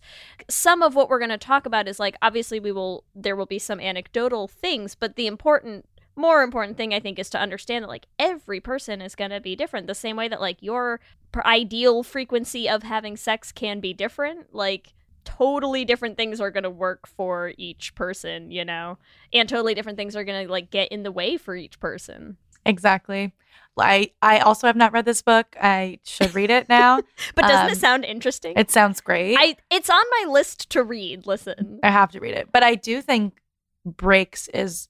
[0.50, 3.46] some of what we're going to talk about is like obviously we will there will
[3.46, 5.86] be some anecdotal things, but the important
[6.20, 9.40] more important thing I think is to understand that like every person is going to
[9.40, 11.00] be different the same way that like your
[11.46, 16.70] ideal frequency of having sex can be different like totally different things are going to
[16.70, 18.98] work for each person you know
[19.32, 22.38] and totally different things are going to like get in the way for each person
[22.66, 23.34] exactly.
[23.78, 25.56] I I also have not read this book.
[25.62, 26.98] I should read it now.
[27.36, 29.38] but doesn't Um, it sound interesting it sounds great.
[29.40, 32.50] i it's on my list to read listen I have to read it.
[32.52, 33.40] But I do think
[33.86, 34.90] brakes is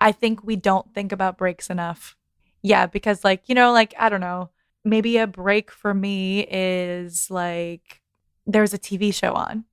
[0.00, 2.16] I think we don't think about brakes enough.
[2.62, 4.50] Yeah, because like, you know, like I don't know,
[4.84, 8.00] maybe a brake for me is like
[8.46, 9.64] there's a TV show on,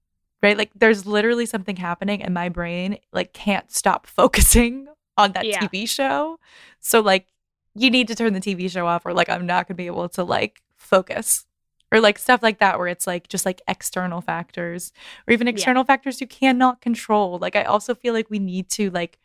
[0.41, 0.57] right?
[0.57, 5.67] Like there's literally something happening and my brain like can't stop focusing on that Yeah.
[5.67, 6.39] TV show.
[6.79, 7.27] So like
[7.73, 9.87] you need to turn the TV show off or like I'm not going to be
[9.87, 11.45] able to like focus.
[11.91, 14.91] Or like stuff like that where it's like just like external factors
[15.27, 17.37] or even external factors you cannot control.
[17.37, 19.19] Like I also feel like we need to like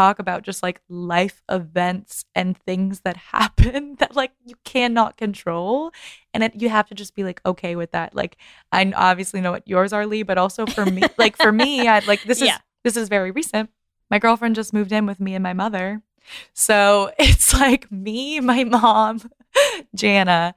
[0.00, 5.92] talk about just like life events and things that happen that like you cannot control.
[6.32, 8.14] And it, you have to just be like okay with that.
[8.14, 8.36] Like
[8.72, 11.98] i obviously know what yours are Leigh but also for me like for me i
[12.00, 12.58] like this is Yeah.
[12.84, 13.70] this is very recent.
[14.10, 16.02] My girlfriend just moved in with me and my mother.
[16.52, 19.30] So it's like me my mom
[19.94, 20.54] jana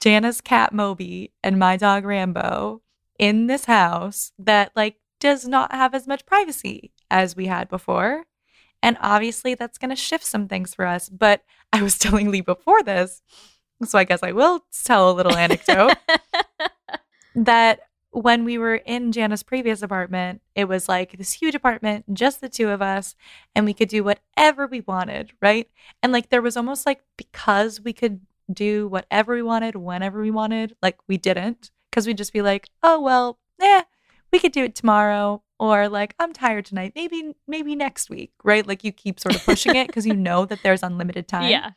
[0.00, 2.80] jana's cat moby and my dog rambo
[3.18, 8.24] in this house that like does not have as much privacy as we had before
[8.82, 11.08] and obviously, that's going to shift some things for us.
[11.08, 13.22] But I was telling Leigh before this,
[13.84, 15.96] so I guess I will tell a little anecdote
[17.34, 22.40] that when we were in Jana's previous apartment, it was like this huge apartment, just
[22.40, 23.14] the two of us,
[23.54, 25.68] and we could do whatever we wanted, right?
[26.02, 30.30] And like there was almost like because we could do whatever we wanted, whenever we
[30.30, 33.82] wanted, like we didn't, because we'd just be like, oh, well, yeah,
[34.32, 38.66] we could do it tomorrow or like i'm tired tonight maybe maybe next week right
[38.66, 41.70] like you keep sort of pushing it because you know that there's unlimited time yeah.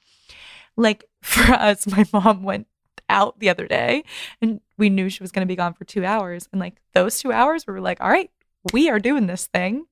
[0.76, 2.68] like for us my mom went
[3.10, 4.04] out the other day
[4.42, 7.20] and we knew she was going to be gone for two hours and like those
[7.20, 8.30] two hours we were like all right
[8.74, 9.86] we are doing this thing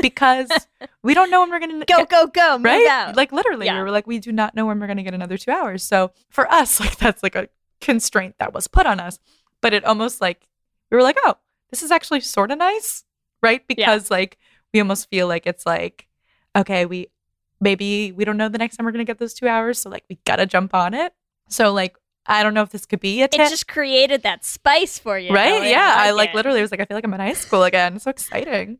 [0.00, 0.48] because
[1.02, 2.58] we don't know when we're going to Go, go, go.
[2.60, 3.16] Right out.
[3.16, 3.76] like literally Yeah.
[3.76, 5.82] we were like we do not know when we're going to get another two hours
[5.82, 7.48] so for us like that's like a
[7.80, 9.18] constraint that was put on us
[9.60, 10.48] but it almost like
[10.90, 11.34] we were like oh
[11.70, 13.04] this is actually sort of nice
[13.42, 13.66] right?
[13.66, 14.38] Because like
[14.72, 16.06] we almost feel like it's like
[16.56, 17.08] okay we
[17.60, 19.90] maybe we don't know the next time we're going to get those two hours so
[19.90, 21.12] like we gotta jump on it.
[21.48, 21.96] So like
[22.28, 25.32] i don't know if this could be a it just created that spice for you.
[25.32, 26.34] right yeah i like it.
[26.36, 28.78] literally was like i feel like i'm in high school again it's so exciting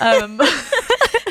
[0.00, 0.40] um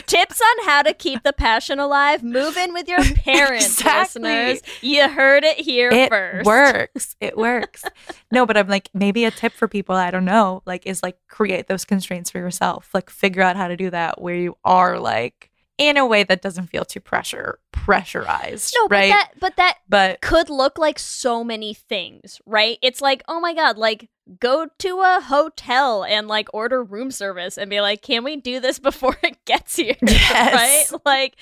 [0.05, 2.23] Tips on how to keep the passion alive.
[2.23, 4.23] Move in with your parents, Exactly.
[4.23, 4.61] listeners.
[4.81, 6.45] You heard it here it first.
[6.47, 7.83] works it works
[8.31, 11.17] no but i'm like maybe a tip for people i don't know like is like
[11.27, 14.99] create those constraints for yourself like figure out how to do that where you are
[14.99, 15.48] like
[15.79, 19.77] in a way that doesn't feel too pressure pressurized No, but right that but that
[19.87, 22.77] but could look like so many things, right?
[22.83, 27.57] It's like, oh my god, like go to a hotel and like order room service
[27.57, 29.95] and be like, can we do this before it gets here?
[30.01, 30.91] Yes.
[30.91, 31.01] right?
[31.05, 31.37] Like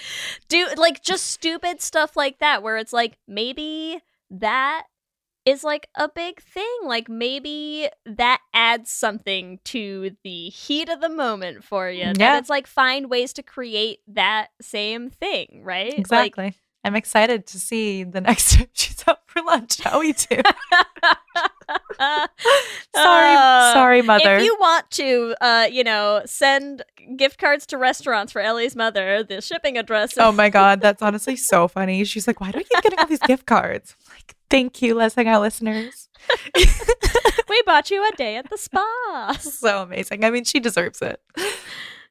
[0.47, 4.83] do like just stupid stuff like that where it's like maybe that
[5.47, 6.77] is like a big thing.
[6.83, 12.05] Like maybe that adds something to the heat of the moment for you.
[12.05, 12.37] That Yeah.
[12.37, 15.93] it's like find ways to create that same thing, right?
[15.93, 20.13] Like, exactly i'm excited to see the next time she's out for lunch how we
[20.13, 20.37] do
[22.95, 26.83] sorry Uh, sorry mother If you want to, uh, you know, send
[27.15, 30.13] gift cards to restaurants for Ellie's mother, the shipping address.
[30.17, 32.03] Oh my god, that's honestly so funny.
[32.03, 33.95] She's like, "Why do I keep getting all these gift cards?"
[34.49, 36.09] Thank you, Lez Hang Out listeners.
[37.49, 39.35] we bought you a day at the spa.
[39.39, 40.23] so amazing.
[40.23, 41.21] I mean, she deserves it.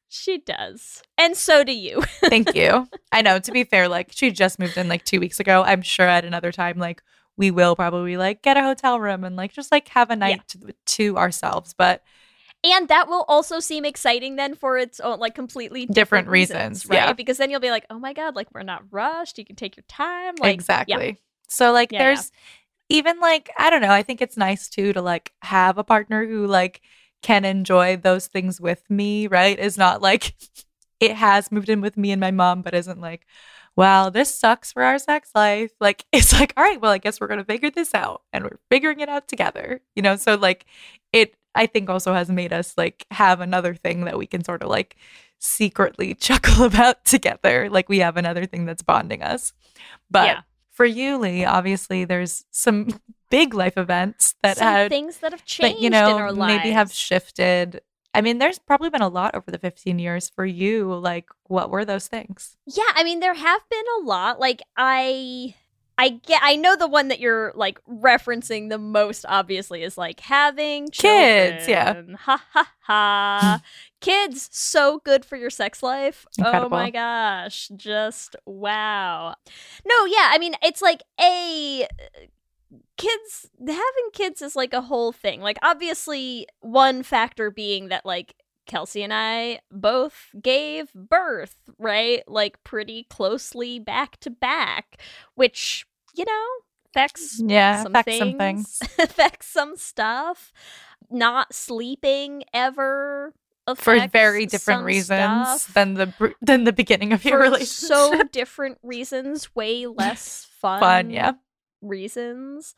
[0.09, 2.01] She does, and so do you.
[2.25, 2.89] Thank you.
[3.13, 3.39] I know.
[3.39, 5.63] To be fair, like she just moved in like two weeks ago.
[5.63, 7.03] I'm sure at another time, like
[7.37, 10.43] we will probably like get a hotel room and like just like have a night
[10.49, 11.75] to, to ourselves.
[11.77, 12.03] But
[12.65, 16.59] And that will also seem exciting then for its own, like completely different, Different reasons,
[16.59, 16.97] reasons, right?
[16.97, 17.13] yeah.
[17.13, 19.39] Because then you'll be like, oh my god, like we're not rushed.
[19.39, 20.35] You can take your time.
[20.39, 21.19] Like exactly.
[21.49, 22.07] So like Yeah, yeah.
[22.07, 22.31] there's
[22.89, 26.27] even like I don't know, I think it's nice too to like have a partner
[26.27, 26.83] who like
[27.23, 29.59] can enjoy those things with me, right?
[29.59, 30.35] Is not like
[31.01, 33.27] it has moved in with me and my mom, but isn't like,
[33.77, 35.73] wow, this sucks for our sex life.
[35.81, 38.59] Like it's like, all right, well, I guess we're gonna figure this out and we're
[38.71, 39.81] figuring it out together.
[39.95, 40.67] You know, so like
[41.13, 44.63] it I think also has made us like have another thing that we can sort
[44.63, 44.97] of like
[45.39, 47.69] secretly chuckle about together.
[47.71, 49.53] Like we have another thing that's bonding us.
[50.11, 50.43] But Yeah.
[50.77, 55.45] For you, Leigh, obviously there's some big life events that Some had things that have
[55.45, 56.59] changed that you know in our lives.
[56.59, 57.81] maybe have shifted.
[58.13, 60.95] I mean, there's probably been a lot over the 15 years for you.
[60.95, 62.57] Like, what were those things?
[62.67, 64.39] Yeah, I mean there have been a lot.
[64.39, 65.55] Like I
[65.99, 70.21] I get I know the one that you're like referencing the most obviously is like
[70.21, 71.95] having Kids, yeah.
[71.95, 72.17] children.
[72.21, 73.63] Ha ha ha.
[74.01, 76.27] Kids so good for your sex life.
[76.45, 77.71] Oh my gosh.
[77.77, 79.35] Just wow.
[79.87, 81.87] No, yeah, I mean it's like a
[82.99, 85.41] kids having kids is like a whole thing.
[85.41, 88.35] Like obviously one factor being that like
[88.67, 92.23] Kelsey and I both gave birth, right?
[92.27, 95.01] Like pretty closely back to back,
[95.35, 96.47] which, you know,
[96.91, 98.81] affects Yeah, some affects things, some things.
[98.99, 100.53] affects some stuff.
[101.11, 103.33] Not sleeping ever
[103.77, 105.75] For very different reasons stuff.
[105.75, 107.97] than the br- than the beginning of your for relationship.
[107.97, 110.81] so different reasons, way less fun.
[110.81, 111.33] Fun, yeah.
[111.83, 112.75] Reasons,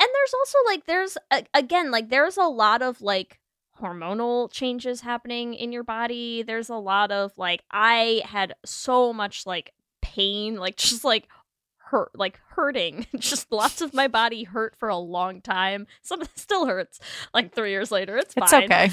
[0.00, 3.38] and there's also like there's a- again like there's a lot of like
[3.78, 6.42] hormonal changes happening in your body.
[6.42, 9.72] There's a lot of like I had so much like
[10.02, 11.28] pain, like just like
[11.76, 13.06] hurt, like hurting.
[13.18, 15.86] just lots of my body hurt for a long time.
[16.02, 17.00] Some of it still hurts.
[17.32, 18.64] Like three years later, it's It's fine.
[18.64, 18.90] okay.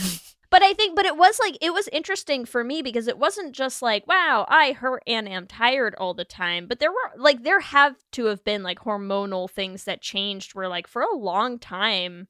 [0.52, 3.54] But I think, but it was like, it was interesting for me because it wasn't
[3.54, 6.68] just like, wow, I hurt and am tired all the time.
[6.68, 10.70] But there were, like, there have to have been like hormonal things that changed where,
[10.70, 12.28] like, for a long time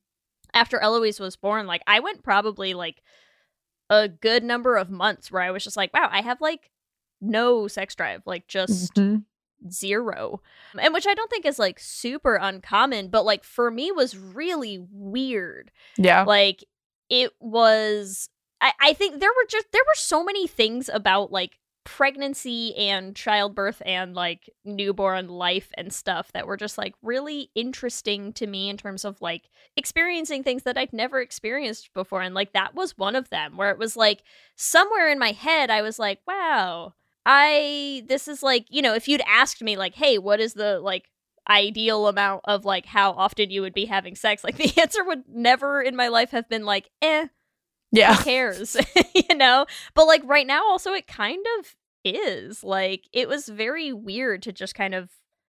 [0.56, 3.03] after Eloise was born, like, I went probably like
[3.89, 6.72] a good number of months where I was just like, wow, I have like
[7.22, 9.26] no sex drive, like, just Mhm.
[9.70, 10.41] zero
[10.80, 14.78] and which i don't think is like super uncommon but like for me was really
[14.91, 16.24] weird Yeah.
[16.24, 16.64] like
[17.10, 18.30] it was
[18.62, 23.15] I, I think there were just there were so many things about like pregnancy and
[23.15, 28.69] childbirth and like newborn life and stuff that were just like really interesting to me
[28.69, 32.97] in terms of like experiencing things that I'd never experienced before and like that was
[32.97, 34.23] one of them where it was like
[34.55, 36.93] somewhere in my head I was like wow
[37.25, 40.79] I this is like you know if you'd asked me like hey what is the
[40.79, 41.09] like
[41.49, 44.43] ideal amount of like how often you would be having sex?
[44.43, 47.27] Like the answer would never in my life have been like eh
[47.96, 48.16] Yeah.
[48.16, 48.78] who cares?
[49.30, 49.66] You know?
[49.93, 52.64] But like right now also it kind of is.
[52.64, 55.10] Like it was very weird to just kind of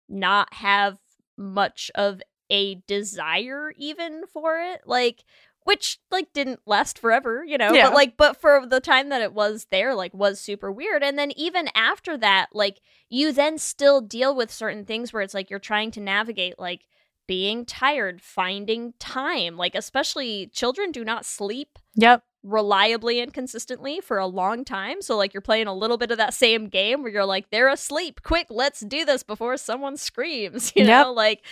[0.10, 1.00] not have
[1.38, 5.24] much of a desire even for it like
[5.64, 7.74] which like didn't last forever you know?
[7.74, 7.88] Yeah.
[7.88, 11.02] but like but for the time that it was there like was super weird.
[11.02, 15.34] And then even after that like you then still deal with certain things where it's
[15.34, 16.86] like you're trying to navigate like
[17.28, 22.23] being tired finding time like especially children do not sleep Yep.
[22.43, 25.01] reliably and consistently for a long time.
[25.01, 27.69] So like you're playing a little bit of that same game where you're like, they're
[27.69, 28.21] asleep.
[28.21, 30.71] Quick, let's do this before someone screams.
[30.76, 31.05] You Yep.
[31.07, 31.43] know, like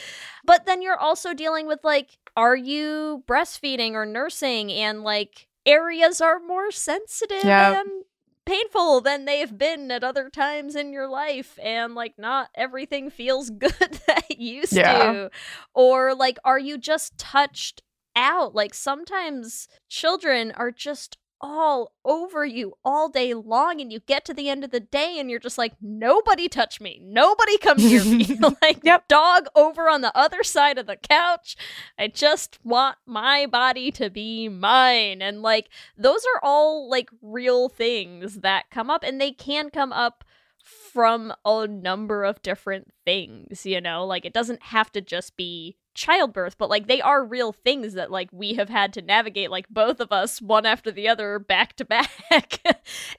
[0.46, 6.20] but then you're also dealing with like, are you breastfeeding or nursing and like areas
[6.22, 7.78] are more sensitive Yep.
[7.78, 8.04] and
[8.46, 13.50] painful than they've been at other times in your life and like not everything feels
[13.58, 13.72] good
[14.08, 15.14] that it used Yeah.
[15.14, 15.30] to
[15.74, 17.82] or like are you just touched
[18.16, 24.24] out like sometimes children are just all over you all day long and you get
[24.24, 27.76] to the end of the day and you're just like nobody touch me nobody come
[27.78, 28.24] near me
[28.62, 29.10] like Yep.
[29.10, 31.58] dog over on the other side of the couch
[32.00, 35.68] i just want my body to be mine and like
[35.98, 40.24] those are all like real things that come up and they can come up
[40.64, 44.06] from a number of different things, you know?
[44.06, 48.12] Like it doesn't have to just be childbirth, but like they are real things that
[48.12, 51.76] like we have had to navigate like both of us one after the other back
[51.76, 52.10] to back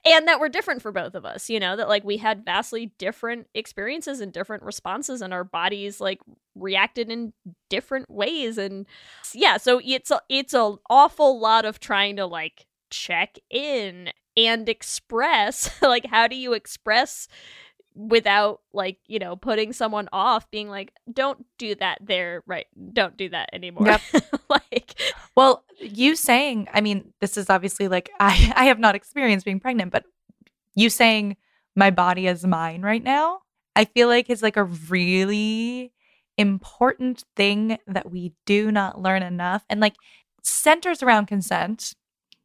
[0.05, 2.93] and that were different for both of us, you know, that like we had vastly
[2.99, 6.21] different experiences and different responses and our bodies like
[6.55, 7.33] reacted in
[7.71, 8.87] different ways and
[9.33, 14.69] yeah, so it's a, it's an awful lot of trying to like check in and
[14.69, 17.29] express like how do you express
[17.95, 23.17] without like you know putting someone off being like don't do that there right don't
[23.17, 24.01] do that anymore Yep.
[24.49, 24.95] like
[25.37, 29.61] Well, you saying, I mean, this is obviously like I I have not experienced being
[29.61, 30.05] pregnant, but
[30.75, 31.37] you saying
[31.77, 33.41] my body is mine right now,
[33.75, 35.93] I feel like is like a really
[36.37, 39.95] important thing that we do not learn enough and like
[40.43, 41.95] centers around consent.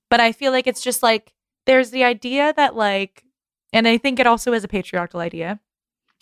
[0.10, 1.34] But I feel like it's just like
[1.66, 3.24] there's the idea that like
[3.74, 5.60] and I think it also is a patriarchal idea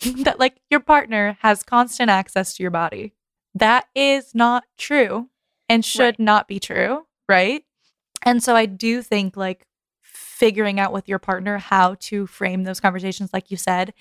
[0.22, 3.12] that like your partner has constant access to your body.
[3.54, 5.28] That is not true
[5.68, 6.18] and should Right.
[6.20, 7.64] not be true, right?
[8.24, 9.66] And so I do think like
[10.02, 13.92] figuring out with your partner how to frame those conversations like you said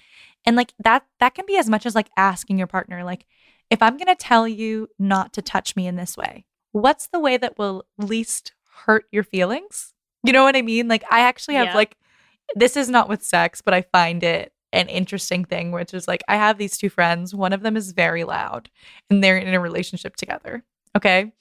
[0.46, 3.26] and like that that can be as much as like asking your partner like
[3.70, 7.20] if I'm going to tell you not to touch me in this way, what's the
[7.20, 8.54] way that will least
[8.86, 9.94] hurt your feelings?
[10.24, 10.88] You know what I mean?
[10.88, 11.76] Like I actually have Yeah.
[11.76, 11.98] like
[12.56, 16.24] this is not with sex, but I find it an interesting thing which is like
[16.28, 18.70] I have these two friends, one of them is very loud
[19.10, 20.64] and they're in a relationship together.
[20.96, 21.32] Okay?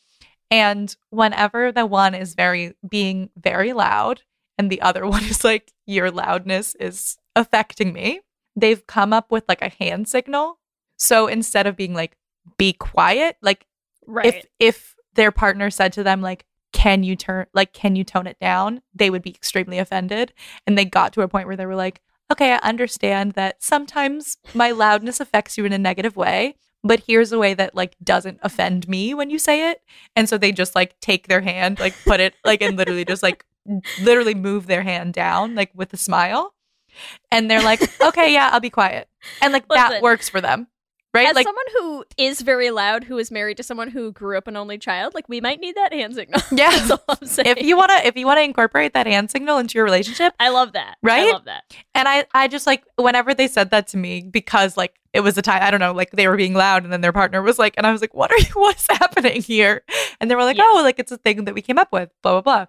[0.50, 4.22] And whenever the one is very being very loud
[4.58, 8.20] and the other one is like, your loudness is affecting me,
[8.54, 10.58] they've come up with like a hand signal.
[10.98, 12.16] So instead of being like,
[12.58, 13.66] be quiet, like
[14.06, 16.46] right if if their partner said to them like,
[16.76, 18.82] can you turn like can you tone it down?
[18.94, 20.34] They would be extremely offended.
[20.66, 24.36] And they got to a point where they were like, okay, I understand that sometimes
[24.52, 26.56] my loudness affects you in a negative way.
[26.84, 29.80] but here's a way that like doesn't offend me when you say it.
[30.14, 33.22] And so they just like take their hand, like put it like and literally just
[33.22, 33.44] like
[34.02, 36.54] literally move their hand down like with a smile.
[37.30, 39.08] And they're like, "Okay, yeah, I'll be quiet."
[39.42, 40.68] And like that works for them.
[41.16, 41.28] Right?
[41.28, 44.46] As like someone who is very loud, who is married to someone who grew up
[44.46, 46.40] an only child, like we might need that hand signal.
[46.52, 46.70] Yeah.
[46.70, 47.48] That's all I'm saying.
[47.48, 50.34] if you want to if you want to incorporate that hand signal into your relationship,
[50.38, 50.96] I love that.
[51.02, 51.64] Right, I love that.
[51.94, 55.36] And I, I just like whenever they said that to me because like it was
[55.38, 57.58] a time I don't know like they were being loud and then their partner was
[57.58, 59.82] like and I was like what are you what's happening here
[60.20, 60.64] and they were like Yeah.
[60.66, 62.66] oh like it's a thing that we came up with blah blah blah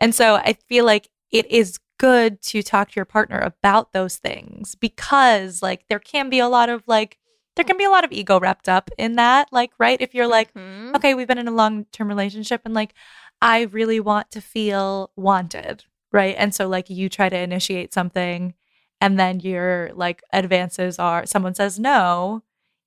[0.00, 4.16] and so I feel like it is good to talk to your partner about those
[4.16, 7.18] things because like there can be a lot of like
[7.56, 10.26] there can be a lot of ego wrapped up in that like right if you're
[10.28, 10.94] like Mhm.
[10.96, 12.94] okay, we've been in a long term relationship and like
[13.42, 16.34] I really want to feel wanted, right?
[16.38, 18.54] And so like you try to initiate something
[19.00, 22.42] and then your like advances are someone says no,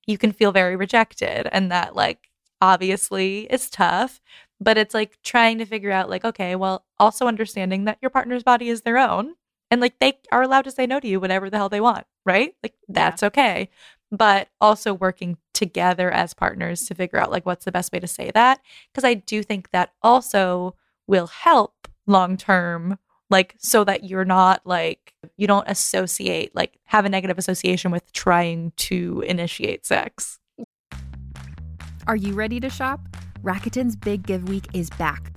[0.06, 4.20] you can feel very rejected and that like obviously is tough,
[4.60, 8.42] but it's like trying to figure out like okay, well, also understanding that your partner's
[8.42, 9.34] body is their own
[9.70, 12.06] and like they are allowed to say no to you whenever the hell they want,
[12.26, 12.54] right?
[12.62, 13.68] Like that's okay
[14.10, 18.06] but also working together as partners to figure out like what's the best way to
[18.06, 18.60] say that
[18.92, 20.74] because i do think that also
[21.06, 22.98] will help long term
[23.28, 28.12] like so that you're not like you don't associate like have a negative association with
[28.12, 30.40] trying to initiate sex
[32.06, 33.00] Are you ready to shop?
[33.42, 35.36] Rakuten's Big Give Week is back.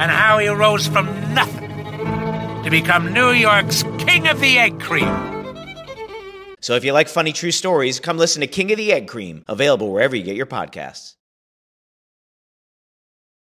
[0.00, 1.68] and how he rose from nothing
[2.62, 5.06] to become New York's King of the Egg Cream.
[6.60, 9.44] So if you like funny true stories, come listen to King of the Egg Cream,
[9.46, 11.16] available wherever you get your podcasts.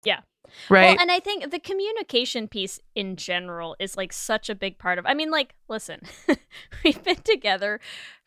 [0.04, 0.20] Yeah.
[0.68, 4.78] right Well, and I think the communication piece in general is like such a big
[4.78, 5.06] part of.
[5.06, 6.00] I mean, like, listen,
[6.84, 7.78] we've been together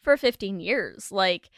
[0.01, 1.11] for 15 years.
[1.11, 1.49] Like,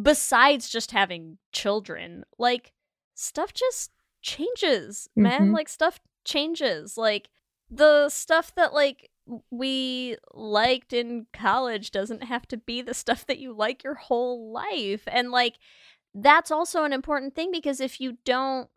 [0.00, 2.72] besides just having children, like,
[3.14, 5.50] stuff just changes, man.
[5.50, 5.54] Mhm.
[5.54, 6.98] Like, stuff changes.
[6.98, 7.30] Like,
[7.70, 9.10] the stuff that, like,
[9.50, 14.52] we liked in college doesn't have to be the stuff that you like your whole
[14.52, 15.02] life.
[15.08, 15.56] And, like,
[16.14, 18.68] that's also an important thing because if you don't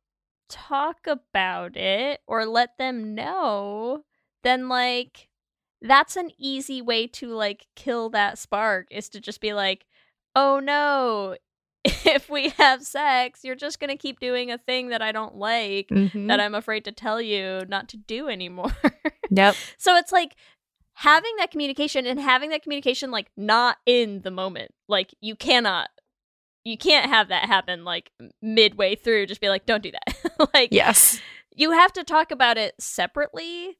[0.49, 4.03] talk about it or let them know,
[4.43, 5.29] then like
[5.81, 9.85] that's an easy way to like kill that spark is to just be like,
[10.35, 11.37] "Oh no,
[12.05, 15.35] if we have sex, you're just going to keep doing a thing that I don't
[15.35, 16.27] like Mhm.
[16.27, 18.75] that I'm afraid to tell you not to do anymore."
[19.29, 20.35] yep so it's like
[20.93, 24.71] having that communication and having that communication like not in the moment.
[24.87, 25.89] Like you cannot
[26.65, 28.11] you can't have that happen like
[28.41, 30.49] midway through just be like don't do that.
[30.53, 31.21] like yes
[31.55, 33.77] you have to talk about it separately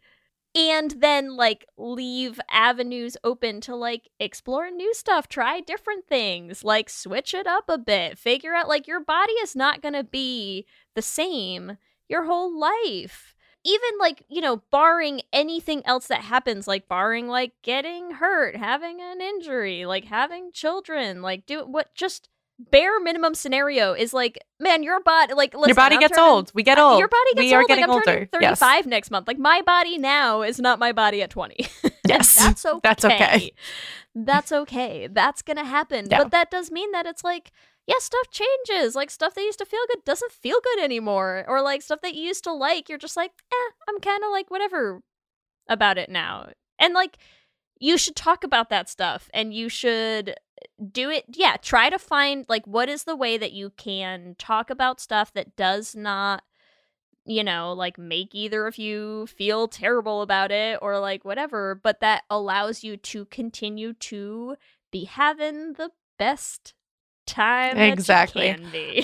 [0.60, 6.90] and then like leave avenues open to like explore new stuff try different things like
[6.90, 10.66] switch it up a bit figure out like your body is not going to be
[10.96, 11.78] the same
[12.10, 13.36] your whole life.
[13.64, 19.02] Even like you know barring anything else that happens like barring like getting hurt having
[19.02, 22.30] an injury like having children like do what just
[22.60, 26.32] bare minimum scenario is like, man, your body, like, listen, Your body I'm gets turning-
[26.32, 26.52] old.
[26.54, 27.00] We get old.
[27.00, 28.26] Your body gets we are getting like, I'm older.
[28.32, 28.60] turning Yes.
[28.60, 29.28] 35 next month.
[29.28, 31.56] Like, my body now is not my body at 20.
[32.08, 32.36] Yes.
[32.38, 32.80] that's okay.
[32.84, 33.52] That's okay.
[34.16, 35.08] That's okay.
[35.12, 36.08] That's gonna happen.
[36.10, 36.24] Yeah.
[36.24, 37.52] But that does mean that it's like,
[37.86, 38.96] yeah, stuff changes.
[38.96, 41.46] Like stuff that used to feel good doesn't feel good anymore.
[41.48, 44.32] Or like stuff that you used to like, you're just like, eh, I'm kind of
[44.32, 45.02] like whatever
[45.68, 46.50] about it now.
[46.80, 47.18] And like,
[47.80, 50.34] you should talk about that stuff and you should
[50.92, 51.26] do it.
[51.30, 55.34] Yeah, try to find like what is the way that you can talk about stuff
[55.34, 56.44] that does not
[57.26, 62.00] you know, like make either of you feel terrible about it or like whatever, but
[62.00, 64.56] that allows you to continue to
[64.92, 66.74] be having the best
[67.28, 68.50] time Exactly.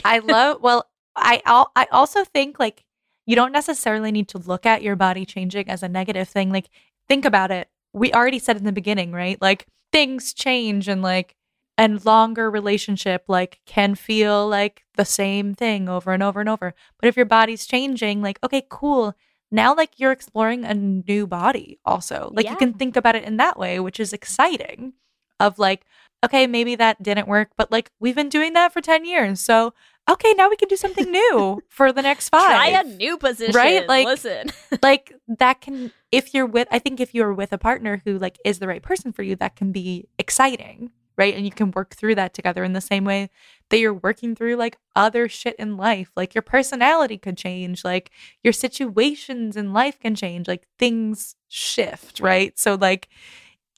[0.04, 0.62] I love.
[0.62, 2.84] Well, I al- I also think like
[3.26, 6.52] you don't necessarily need to look at your body changing as a negative thing.
[6.52, 6.70] Like
[7.08, 7.70] think about it.
[7.94, 9.40] We already said in the beginning, right?
[9.40, 11.36] Like things change and like
[11.78, 16.74] and longer relationship like can feel like the same thing over and over and over.
[17.00, 19.16] But if your body's changing, like okay, cool.
[19.52, 22.32] Now like you're exploring a new body also.
[22.34, 24.94] Like you can think about it in that way, which is exciting.
[25.40, 25.86] Of like
[26.26, 29.40] okay, maybe that didn't work, but like we've been doing that for 10 years.
[29.40, 29.74] So,
[30.10, 32.48] okay, now we can do something new for the next five.
[32.48, 33.56] Try a new position.
[33.56, 33.88] Right?
[33.88, 34.52] Like- listen.
[34.82, 38.40] like that can if you're with I think if you're with a partner who like
[38.44, 41.34] is the right person for you, that can be exciting, right?
[41.34, 43.30] And you can work through that together in the same way
[43.70, 46.12] that you're working through like other shit in life.
[46.16, 48.12] Like your personality could change, like
[48.44, 52.58] your situations in life can change, like things shift, right?
[52.58, 53.10] So like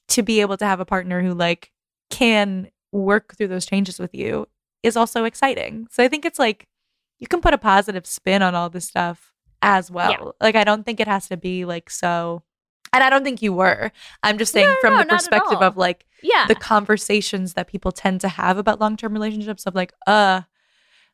[0.08, 1.70] to be able to have a partner who like
[2.10, 4.46] can work through those changes with you
[4.82, 5.86] is also exciting.
[5.90, 6.66] So I think it's like
[7.18, 10.10] you can put a positive spin on all this stuff as well.
[10.10, 10.30] Yeah.
[10.40, 12.42] Like I don't think it has to be like so
[12.98, 13.92] and I don't think you were.
[14.24, 16.46] I'm just saying No, no, from no, the perspective of like Yeah.
[16.48, 20.42] the conversations that people tend to have about long-term relationships of like uh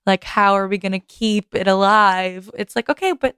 [0.06, 2.50] like how are we going to keep it alive?
[2.56, 3.36] It's like okay, but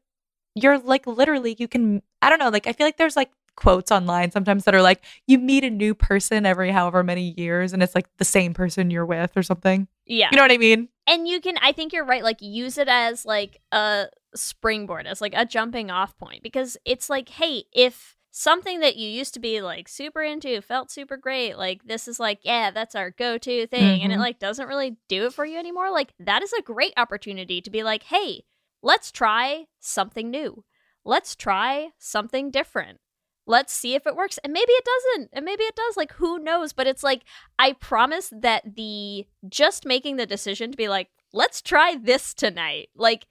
[0.55, 3.91] you're like literally you can I don't know, like I feel like there's like quotes
[3.91, 7.83] online sometimes that are like you meet a new person every however many years and
[7.83, 9.89] it's like the same person you're with or something.
[10.05, 10.29] yeah.
[10.31, 10.89] You know what I mean?
[11.09, 15.21] and you can i think you're right like use it as like a springboard as
[15.21, 19.41] like a jumping off point because it's like hey if something that you used to
[19.41, 23.67] be like super into felt super great like this is like yeah that's our go-to
[23.67, 24.21] thing and it Mhm.
[24.21, 27.71] like doesn't really do it for you anymore like that is a great opportunity to
[27.71, 28.45] be like hey
[28.83, 30.65] let's try something new.
[31.03, 32.99] Let's try something different.
[33.47, 34.39] Let's see if it works.
[34.45, 37.23] And maybe it doesn't and maybe it does like who knows but it's like
[37.59, 42.91] i promise that the just making the decision to be like let's try this tonight
[42.95, 43.27] like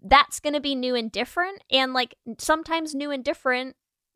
[0.00, 3.74] that's gonna be new and different and like sometimes new and different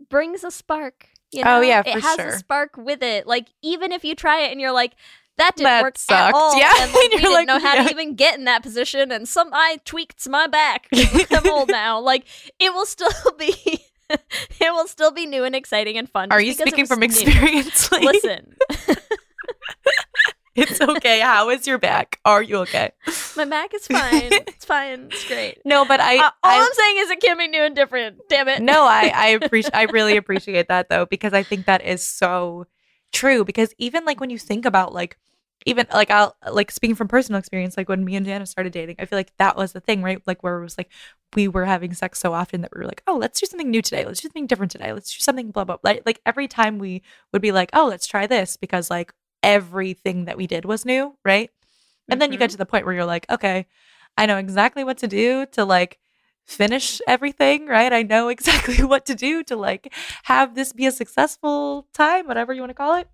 [0.09, 1.59] brings a spark you know?
[1.59, 2.29] Oh, yeah, it has sure.
[2.29, 4.95] a spark with it like even if you try it and you're like
[5.37, 6.73] that didn't That work at all Yeah.
[6.81, 7.85] and like, And we didn't like, know how yeah.
[7.85, 10.89] to even get in that position and some i tweaked my back.
[11.31, 12.25] i'm old now like
[12.59, 13.55] it will still be
[14.11, 17.93] it will still be new and exciting and fun Are you speaking from experience?
[17.93, 18.57] Listen
[20.59, 21.21] it's okay.
[21.21, 22.21] How is your back?
[22.25, 22.91] Are you okay?
[23.37, 26.73] my back is fine it's fine it's great No, but I, Uh, all I I'm
[26.73, 28.19] saying is it can be new and different.
[28.29, 28.61] Damn it.
[28.61, 32.67] no, I I appreciate I really appreciate that though because I think that is so
[33.13, 35.17] true because even like when you think about like
[35.67, 38.97] even like I'll like speaking from personal experience like when me and Jana started dating
[38.99, 40.91] I feel like that was the thing right like where it was like
[41.35, 43.83] we were having sex so often that we were like oh let's do something new
[43.83, 46.49] today let's do something different today let's do something blah blah blah like, like every
[46.49, 47.03] time we
[47.33, 49.13] would be like oh let's try this because like
[49.43, 51.51] everything that we did was new right
[52.11, 53.67] and then you get to the point where you're like okay
[54.19, 56.01] I know exactly what to do to like
[56.45, 57.93] finish everything, right?
[57.93, 62.53] I know exactly what to do to like have this be a successful time, whatever
[62.53, 63.09] you want to call it.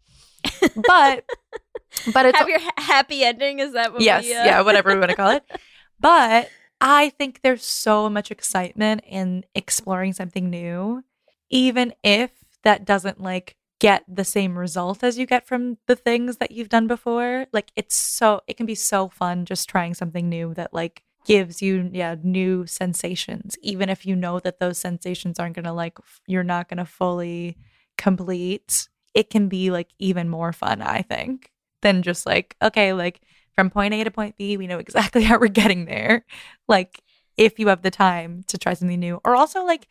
[0.74, 1.24] But
[2.12, 3.58] but it's Have your happy ending?
[3.58, 4.44] Is that what yes, we, uh...
[4.44, 5.44] yeah, whatever we want to call it.
[6.00, 6.50] But
[6.80, 11.02] I think there's so much excitement in exploring something new,
[11.48, 12.30] even if
[12.62, 16.70] that doesn't like get the same result as you get from the things that you've
[16.70, 17.46] done before.
[17.52, 21.60] Like it's so it can be so fun just trying something new that like gives
[21.60, 25.96] you yeah new sensations even if you know that those sensations aren't going to like
[26.26, 27.56] you're not going to fully
[27.96, 33.22] complete it can be like even more fun i think than just like okay like
[33.54, 36.26] from point a to point b we know exactly how we're getting there
[36.68, 37.00] like
[37.38, 39.88] if you have the time to try something new or also like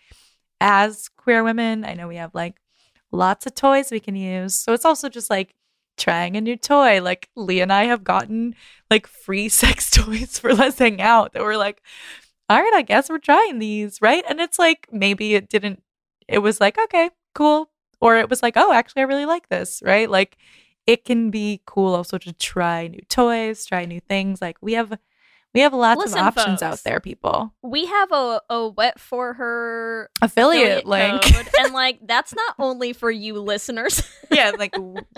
[0.61, 2.57] as queer women i know we have like
[3.13, 4.55] lots of toys we can use.
[4.55, 5.55] So it's also just like
[5.97, 7.01] trying a new toy.
[7.01, 8.55] Like Leigh and i have gotten
[8.89, 11.81] like free sex toys for Lez Hang Out that we're like
[12.49, 14.23] all right i guess we're trying these right?
[14.27, 15.83] And it's like maybe it didn't
[16.27, 17.69] it was like okay cool
[18.01, 20.09] or it was like oh actually i really like this right?
[20.09, 20.37] Like
[20.87, 24.41] it can be cool also to try new toys, try new things.
[24.41, 24.97] Like we have
[25.53, 26.63] we have lots Listen, of options folks.
[26.63, 27.53] out there, people.
[27.61, 31.21] We have a, a wet for her Affiliate link.
[31.21, 34.01] code, and like that's not only for you listeners.
[34.31, 34.75] yeah, like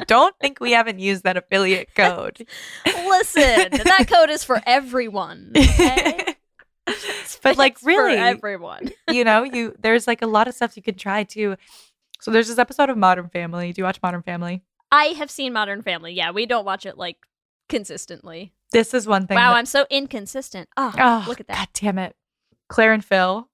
[0.08, 2.46] don't think we haven't used that affiliate code.
[2.86, 5.54] Listen, that code is for everyone.
[5.56, 6.36] Okay?
[7.42, 8.92] But like It's really everyone.
[9.10, 11.56] you know, you there's like a lot of stuff you could try too.
[12.20, 13.72] So there's this episode of Modern Family.
[13.74, 14.64] Do you watch Modern Family?
[14.92, 16.14] I have seen Modern Family.
[16.14, 17.18] Yeah, we don't watch it like
[17.70, 18.54] consistently.
[18.76, 19.36] This is one thing.
[19.36, 20.68] Wow, that- I'm so inconsistent.
[20.76, 21.56] Oh, Oh, look at that.
[21.58, 22.14] God damn it.
[22.68, 23.50] Claire and Phil,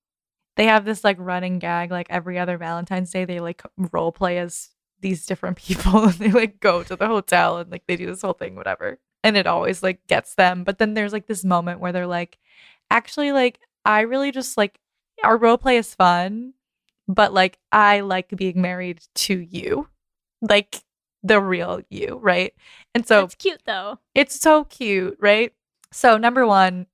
[0.57, 3.26] they have this like running gag like every other Valentine's Day.
[3.26, 4.69] They like role play as
[4.99, 8.24] these different people and they like go to the hotel and like they do this
[8.24, 8.99] whole thing, whatever.
[9.24, 10.63] And it always like gets them.
[10.63, 12.39] But then there's like this moment where they're like,
[12.89, 14.80] actually, like, I really just like
[15.24, 16.53] our role play is fun,
[17.07, 19.88] but like I like being married to you.
[20.41, 20.82] Like
[21.24, 22.53] the real you, right?
[22.95, 23.99] And so It's cute though.
[24.15, 25.53] it's so cute, right?
[25.91, 26.88] So number one,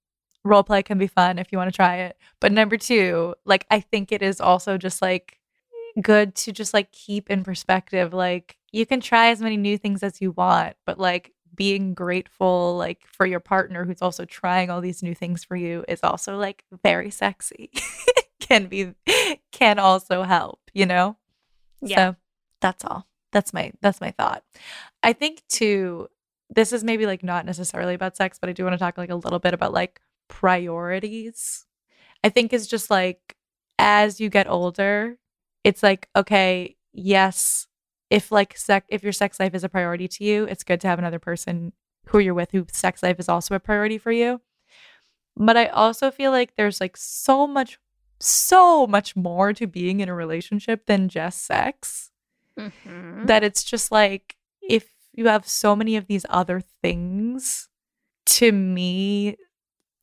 [0.43, 2.17] role play can be fun if you want to try it.
[2.39, 5.39] But number two, like I think it is also just like
[6.01, 8.13] good to just like keep in perspective.
[8.13, 12.77] Like you can try as many new things as you want, but like being grateful
[12.77, 16.37] like for your partner who's also trying all these new things for you is also
[16.37, 17.71] like very sexy.
[18.39, 18.93] can be
[19.51, 21.17] can also help, you know?
[21.81, 22.11] Yeah.
[22.11, 22.15] So
[22.61, 23.06] that's all.
[23.31, 24.43] That's my that's my thought.
[25.03, 26.07] I think too
[26.49, 29.09] this is maybe like not necessarily about sex, but I do want to talk like
[29.09, 31.65] a little bit about like priorities.
[32.23, 33.35] I think is just like
[33.79, 35.17] as you get older,
[35.63, 37.67] it's like okay, yes,
[38.09, 40.87] if like sex if your sex life is a priority to you, it's good to
[40.87, 41.73] have another person
[42.07, 44.41] who you're with whose sex life is also a priority for you.
[45.35, 47.79] But I also feel like there's like so much
[48.19, 52.11] so much more to being in a relationship than just sex
[52.57, 53.27] Mhm.
[53.27, 57.69] that it's just like if you have so many of these other things
[58.25, 59.35] to me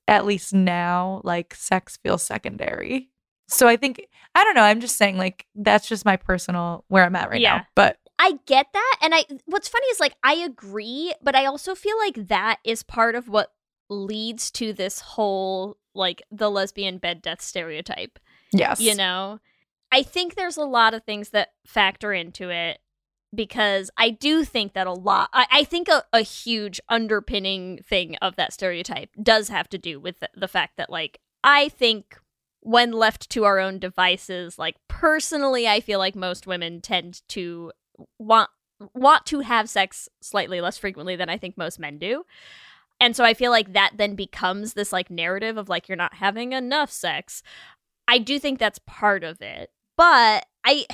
[0.09, 3.11] at least now like sex feels secondary
[3.49, 7.05] so i think i don't know i'm just saying like that's just my personal where
[7.05, 7.59] i'm at right Yeah.
[7.59, 8.97] now but I get that.
[9.03, 12.85] And I what's funny is like I agree, but I also feel like that is
[12.85, 13.53] part of what
[13.91, 18.21] leads to this whole like the lesbian bed death stereotype.
[18.53, 19.41] yes You know?
[19.95, 22.81] I think there's a lot of things that factor into it
[23.33, 28.17] because I do think that a lot I, I think a, a huge underpinning thing
[28.17, 32.19] of that stereotype does have to do with the, the fact that like I think
[32.59, 37.71] when left to our own devices, like personally I feel like most women tend to
[38.19, 38.51] want
[38.95, 42.25] want to have sex slightly less frequently than I think most men do.
[43.01, 46.15] And so I feel like that then becomes this like narrative of like you're not
[46.15, 47.45] having enough sex.
[48.09, 49.71] I do think that's part of it.
[49.97, 50.87] But I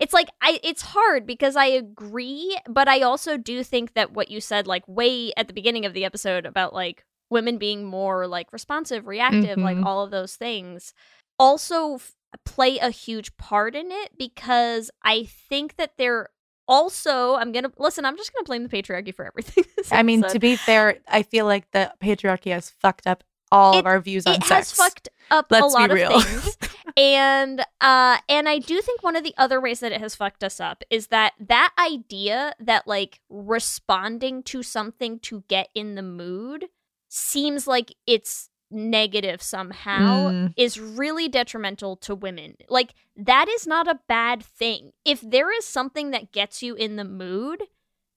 [0.00, 4.30] it's like I it's hard because I agree, but I also do think that what
[4.30, 8.26] you said like way at the beginning of the episode about like women being more
[8.26, 9.84] like responsive, reactive, like Mhm.
[9.84, 10.94] all of those things
[11.38, 16.28] also f- play a huge part in it because I think that they're
[16.66, 18.04] also I'm gonna listen.
[18.04, 19.64] I'm just gonna blame the patriarchy for everything.
[19.92, 23.86] i mean to be fair i feel like the patriarchy has fucked up all of
[23.86, 26.58] our views on it sex has fucked up Let's a lot of things
[26.98, 30.42] and uh and i do think one of the other ways that it has fucked
[30.42, 36.02] us up is that that idea that like responding to something to get in the
[36.02, 36.66] mood
[37.08, 40.52] seems like it's negative somehow Mm.
[40.56, 45.64] is really detrimental to women like that is not a bad thing if there is
[45.64, 47.62] something that gets you in the mood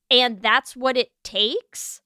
[0.10, 2.02] and that's what it takes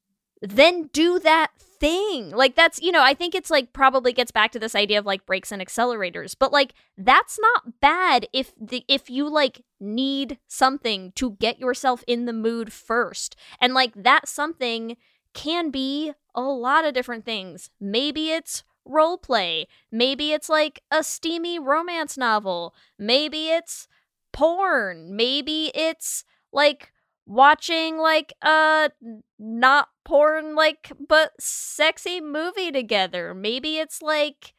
[0.49, 2.29] then do that thing.
[2.29, 5.05] Like that's, you know, I think it's like probably gets back to this idea of
[5.05, 10.39] like brakes and accelerators, but like that's not bad if the if you like need
[10.47, 13.35] something to get yourself in the mood first.
[13.59, 14.97] And like that something
[15.33, 17.69] can be a lot of different things.
[17.79, 23.87] Maybe it's role play, maybe it's like a steamy romance novel, maybe it's
[24.31, 26.23] porn, maybe it's
[26.53, 26.91] like
[27.25, 28.91] watching like a
[29.37, 33.33] not porn like but sexy movie together.
[33.33, 34.53] Maybe it's like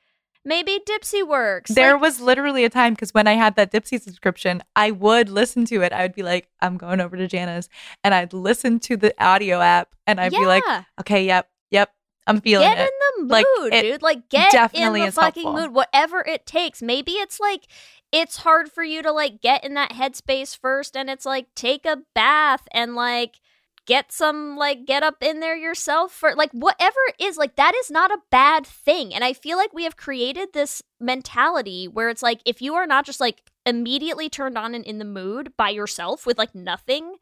[0.44, 1.72] maybe Dipsea works.
[1.72, 5.28] There Like, was literally a time because when I had that Dipsea subscription, I would
[5.28, 5.92] listen to it.
[5.92, 7.68] I would be like, I'm going over to Jana's
[8.04, 10.62] and I'd listen to the audio app and I'd be like,
[11.00, 11.90] okay, yep, yep,
[12.26, 12.90] I'm feeling get it.
[13.20, 14.02] in the Like, mood, it dude.
[14.02, 15.62] Like get definitely in the fucking helpful.
[15.66, 16.82] mood, whatever it takes.
[16.82, 17.66] Maybe it's like
[18.12, 21.84] it's hard for you to like get in that headspace first, and it's like take
[21.86, 23.40] a bath and like
[23.86, 27.74] get some like get up in there yourself for like whatever it is like that
[27.76, 32.08] is not a bad thing and i feel like we have created this mentality where
[32.08, 35.52] it's like if you are not just like immediately turned on and in the mood
[35.56, 37.14] by yourself with like nothing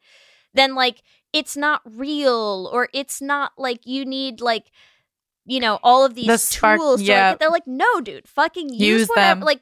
[0.53, 1.01] then like
[1.33, 4.71] it's not real or it's not like you need like
[5.45, 7.29] you know all of these The spark- tools to yeah.
[7.31, 9.45] like, they're like no dude fucking use, Use whatever them.
[9.45, 9.61] like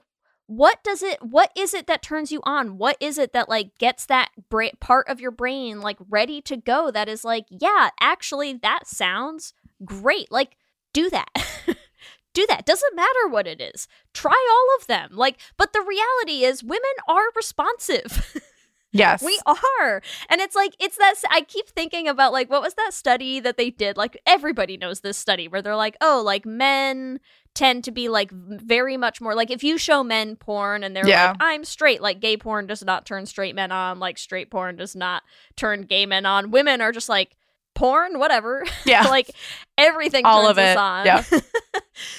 [0.55, 3.75] what does it what is it that turns you on what is it that like
[3.77, 7.89] gets that bra- part of your brain like ready to go that is like yeah
[7.99, 10.57] actually that sounds great like
[10.93, 11.29] do that
[12.33, 16.43] do that doesn't matter what it is try all of them like but the reality
[16.43, 18.35] is women are responsive
[18.93, 19.23] Yes.
[19.23, 20.01] we are.
[20.29, 21.15] And it's like, it's that.
[21.31, 23.97] I keep thinking about, like, what was that study that they did?
[23.97, 27.19] Like, everybody knows this study where they're like, oh, like, men
[27.55, 31.07] tend to be like very much more like if you show men porn and they're
[31.07, 31.29] Yeah.
[31.31, 34.75] like I'm straight like gay porn does not turn straight men on like straight porn
[34.75, 35.21] does not
[35.55, 37.35] turn gay men on women are just like
[37.75, 39.03] porn whatever Yeah.
[39.07, 39.29] like
[39.77, 40.75] everything All of it.
[40.75, 41.23] us on Yeah.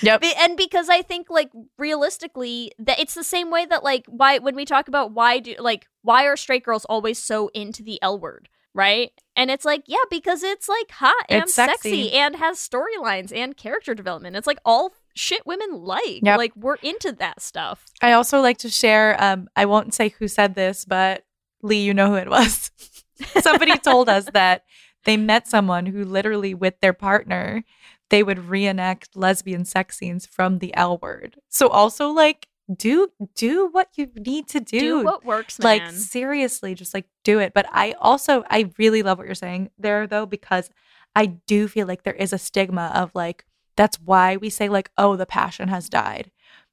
[0.03, 0.25] Yep.
[0.39, 4.55] And because I think like realistically that it's the same way that like why when
[4.55, 8.19] we talk about why do like why are straight girls always so into the L
[8.19, 9.11] word, right?
[9.37, 11.73] And it's like yeah, because it's like hot and sexy.
[12.05, 12.13] sexy.
[12.13, 14.37] and has storylines and character development.
[14.37, 16.21] It's like all shit women like.
[16.23, 16.39] Yep.
[16.39, 17.87] Like we're into that stuff.
[18.03, 19.17] I also like to share.
[19.23, 21.25] Um, I won't say who said this, but
[21.63, 22.71] Leigh, you know who it was.
[23.41, 24.65] Somebody told us that
[25.05, 27.65] they met someone who literally, with their partner,
[28.11, 31.37] they would reenact lesbian sex scenes from the L word.
[31.49, 34.81] So also like do do what you need to do.
[34.81, 37.53] Do what works, Like seriously, just like do it.
[37.55, 40.71] But I also I really love what you're saying there though because
[41.15, 43.45] I do feel like there is a stigma of like
[43.77, 46.31] that's why we say like oh the passion has died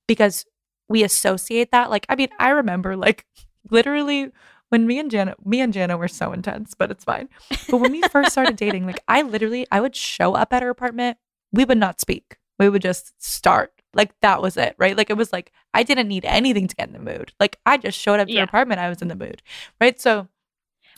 [0.08, 0.46] because
[0.90, 3.26] we associate that like I mean I remember like
[3.72, 4.32] literally
[4.70, 7.30] when me and Jana me and Jana were so intense but it's fine
[7.70, 10.70] but when we first started dating like I literally I would show up at her
[10.70, 11.18] apartment
[11.52, 15.18] we would not speak we would just start like that was it right like it
[15.18, 18.20] was like I didn't need anything to get in the mood like I just showed
[18.20, 18.42] up to Yeah.
[18.42, 19.42] her apartment I was in the mood
[19.80, 20.28] right so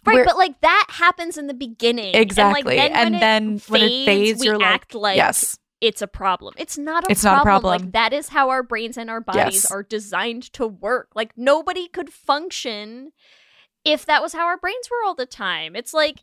[0.06, 2.14] Right, we're- but like that happens in the beginning.
[2.14, 2.78] Exactly.
[2.78, 4.96] And, like, And then, then when, when it it fades, fades, we you're like, act
[4.96, 5.58] like yes.
[5.84, 6.54] It's a problem.
[6.58, 7.38] It's not a It's problem.
[7.38, 7.82] not a problem.
[7.84, 9.72] Like that is how our brains and our bodies Yes.
[9.72, 11.10] are designed to work.
[11.14, 13.12] Like nobody could function
[13.86, 15.76] if that was how our brains were all the time.
[15.76, 16.22] It's like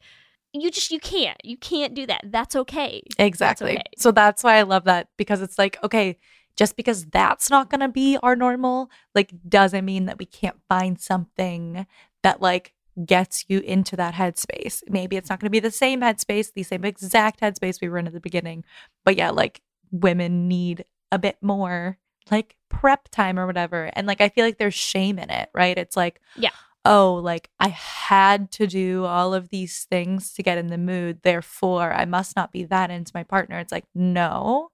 [0.53, 1.37] you just you can't.
[1.45, 2.23] You can't do that.
[2.25, 3.03] That's okay.
[3.17, 3.73] That's Exactly.
[3.77, 3.83] okay.
[3.99, 6.19] So that's why I love that because it's like, okay,
[6.57, 10.57] just because that's not going to be our normal, like, doesn't mean that we can't
[10.69, 11.87] find something
[12.23, 12.75] that, like,
[13.05, 14.83] gets you into that headspace.
[14.89, 17.99] Maybe it's not going to be the same headspace, the same exact headspace we were
[17.99, 18.65] in at the beginning.
[19.05, 19.61] But yeah, like,
[19.91, 21.99] women need a bit more,
[22.31, 23.91] like, prep time or whatever.
[23.95, 25.77] And, like, I feel like there's shame in it, right?
[25.77, 26.51] It's like, Yeah.
[26.85, 31.21] oh, like I had to do all of these things to get in the mood.
[31.23, 33.59] Therefore, I must not be that into my partner.
[33.59, 34.71] It's like, no,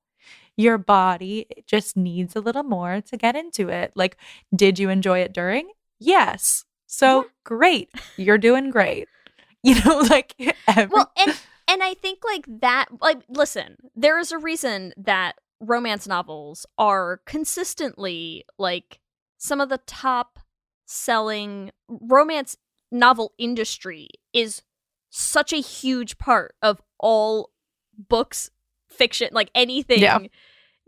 [0.56, 3.92] your body just needs a little more to get into it.
[3.94, 4.16] Like,
[4.54, 5.68] did you enjoy it during?
[5.98, 6.64] Yes.
[6.96, 7.90] So great.
[8.16, 9.08] You're doing great.
[9.62, 10.32] You know, like,
[10.68, 11.34] every- Well, and
[11.66, 17.20] and I think like that like listen, there is a reason that romance novels are
[17.26, 19.00] consistently like
[19.38, 20.38] some of the top
[20.84, 22.56] selling romance
[22.92, 24.62] novel industry is
[25.10, 27.50] such a huge part of all
[27.98, 28.50] books,
[28.88, 30.00] fiction, like anything.
[30.00, 30.20] Yeah.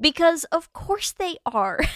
[0.01, 1.81] Because of course they are.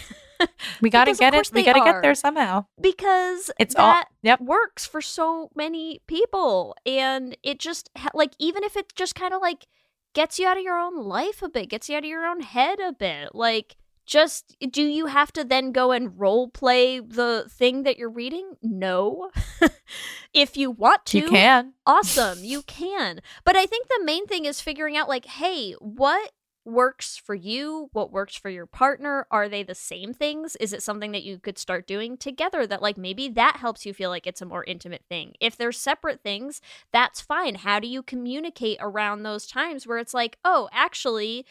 [0.83, 1.49] we got to get it.
[1.51, 2.65] We got to get there somehow.
[2.79, 4.39] because It's all- that yep.
[4.41, 9.41] works for so many people and it just like even if it just kind of
[9.41, 9.65] like
[10.13, 12.41] gets you out of your own life a bit gets you out of your own
[12.41, 13.75] head a bit like
[14.05, 18.57] just do you have to then go and role play the thing that you're reading
[18.61, 19.31] no
[20.33, 21.73] if you want to You can.
[21.85, 26.31] awesome you can but i think the main thing is figuring out like hey what
[26.65, 30.55] works for you what works for your partner are they the same things?
[30.57, 33.93] Is it something that you could start doing together that like maybe that helps you
[33.93, 35.33] feel like it's a more intimate thing?
[35.39, 36.61] If they're separate things
[36.91, 37.55] that's fine.
[37.55, 41.45] How do you communicate around those times where it's like oh actually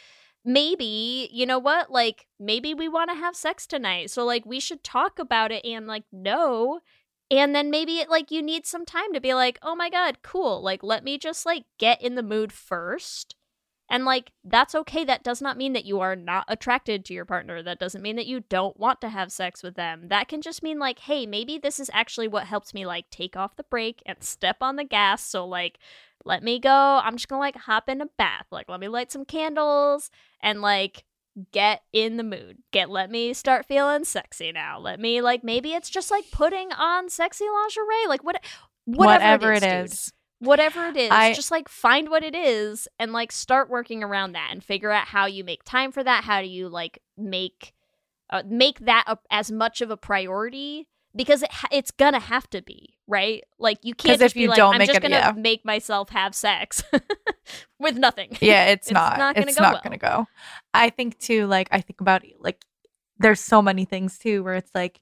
[0.44, 1.90] maybe you know what?
[1.90, 5.64] Like maybe we want to have sex tonight so like we should talk about it
[5.64, 6.80] and like no
[7.30, 10.18] and then maybe it like you need some time to be like oh my god
[10.22, 13.36] cool like let me just like get in the mood first
[13.92, 15.04] and like that's okay.
[15.04, 17.62] That does not mean that you are not attracted to your partner.
[17.62, 20.08] That doesn't mean that you don't want to have sex with them.
[20.08, 23.36] That can just mean like hey maybe this is actually what helps me like take
[23.36, 25.22] off the brake and step on the gas.
[25.24, 25.78] So like
[26.24, 26.70] let me go.
[27.04, 28.46] I'm just gonna like hop in a bath.
[28.50, 30.10] Like let me light some candles
[30.42, 31.04] and like
[31.52, 32.58] get in the mood.
[32.72, 34.78] Get let me start feeling sexy now.
[34.78, 38.06] Let me like maybe it's just like putting on sexy lingerie.
[38.08, 38.42] Like what
[38.86, 40.04] whatever, Whatever it it is, is.
[40.06, 40.12] dude.
[40.44, 44.32] Whatever it is I- just like find what it is and like start working around
[44.32, 47.72] that and figure out how you make time for that how do you like make
[48.30, 52.48] uh, make that a, as much of a priority because it ha- it's gonna have
[52.48, 53.44] to be right.
[53.58, 55.32] Like you can't if just be you like, don't I'm make just it- gonna yeah.
[55.36, 56.82] make myself have sex
[57.78, 58.36] with nothing.
[58.40, 59.18] Yeah, it's, not.
[59.18, 59.80] not gonna it's go not well.
[59.84, 60.26] gonna go.
[60.72, 62.64] I think too, like I think about like
[63.18, 65.00] there's so many things too where it's like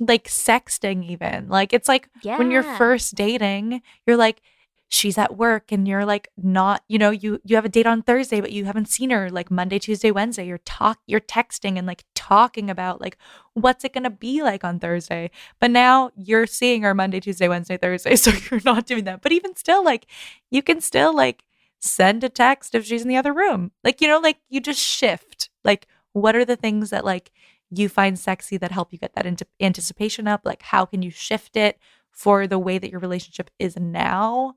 [0.00, 1.48] like sexting even.
[1.48, 4.40] Like it's like when you're first dating, you're like
[4.88, 8.02] she's at work and you're like not, you know, you you have a date on
[8.02, 10.46] Thursday but you haven't seen her like Monday, Tuesday, Wednesday.
[10.46, 13.16] You're talk you're texting and like talking about like
[13.54, 15.30] what's it going to be like on Thursday.
[15.60, 19.22] But now you're seeing her Monday, Tuesday, Wednesday, Thursday, so you're not doing that.
[19.22, 20.06] But even still like
[20.50, 21.44] you can still like
[21.84, 23.70] send a text if she's in the other room.
[23.84, 25.50] Like, you know, like you just shift.
[25.64, 27.30] Like, what are the things that like
[27.70, 29.26] you find sexy that help you get that
[29.60, 30.42] anticipation up?
[30.44, 31.78] Like, how can you shift it
[32.10, 34.54] for the way that your relationship is now?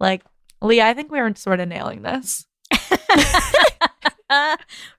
[0.00, 0.22] Like,
[0.60, 2.46] Leigh, I think we are sort of nailing this.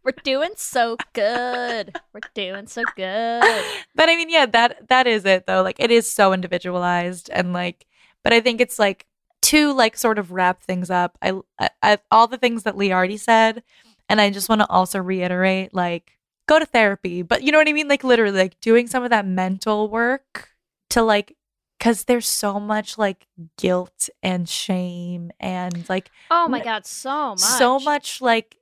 [0.03, 1.95] We're doing so good.
[2.13, 3.63] We're doing so good.
[3.95, 5.61] But I mean, yeah, that that is it though.
[5.63, 7.85] Like, it is so individualized and like,
[8.23, 9.05] but I think it's like
[9.43, 11.17] to like sort of wrap things up.
[11.21, 13.63] I, I, I all the things that Leigh already said,
[14.09, 16.11] and I just want to also reiterate like
[16.47, 17.21] go to therapy.
[17.21, 17.87] But you know what I mean?
[17.87, 20.49] Like literally, like doing some of that mental work
[20.91, 21.35] to like
[21.77, 27.39] because there's so much like guilt and shame and like Oh my god, so much.
[27.39, 28.57] so much like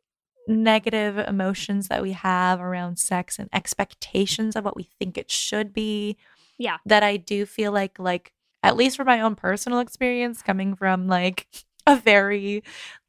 [0.47, 5.73] negative emotions that we have around sex and expectations of what we think it should
[5.73, 6.17] be
[6.57, 6.77] Yeah.
[6.85, 11.07] that I do feel like like at least from my own personal experience coming from
[11.07, 11.47] like
[11.87, 12.63] a very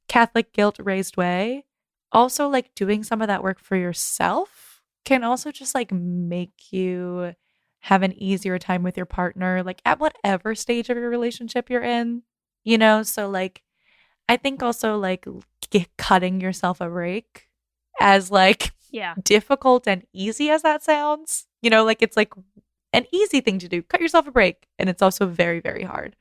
[0.08, 1.64] Catholic guilt raised way
[2.12, 7.34] also like doing some of that work for yourself can also just like make you
[7.88, 11.82] have an easier time with your partner like at whatever stage of your relationship you're
[11.84, 12.22] in
[12.64, 13.62] you know so like
[14.28, 15.26] I think also like
[15.98, 17.48] cutting yourself a break
[18.00, 19.14] as like Yeah.
[19.24, 22.32] difficult and easy as that sounds you know like it's like
[22.92, 26.16] an easy thing to do cut yourself a break and it's also very very hard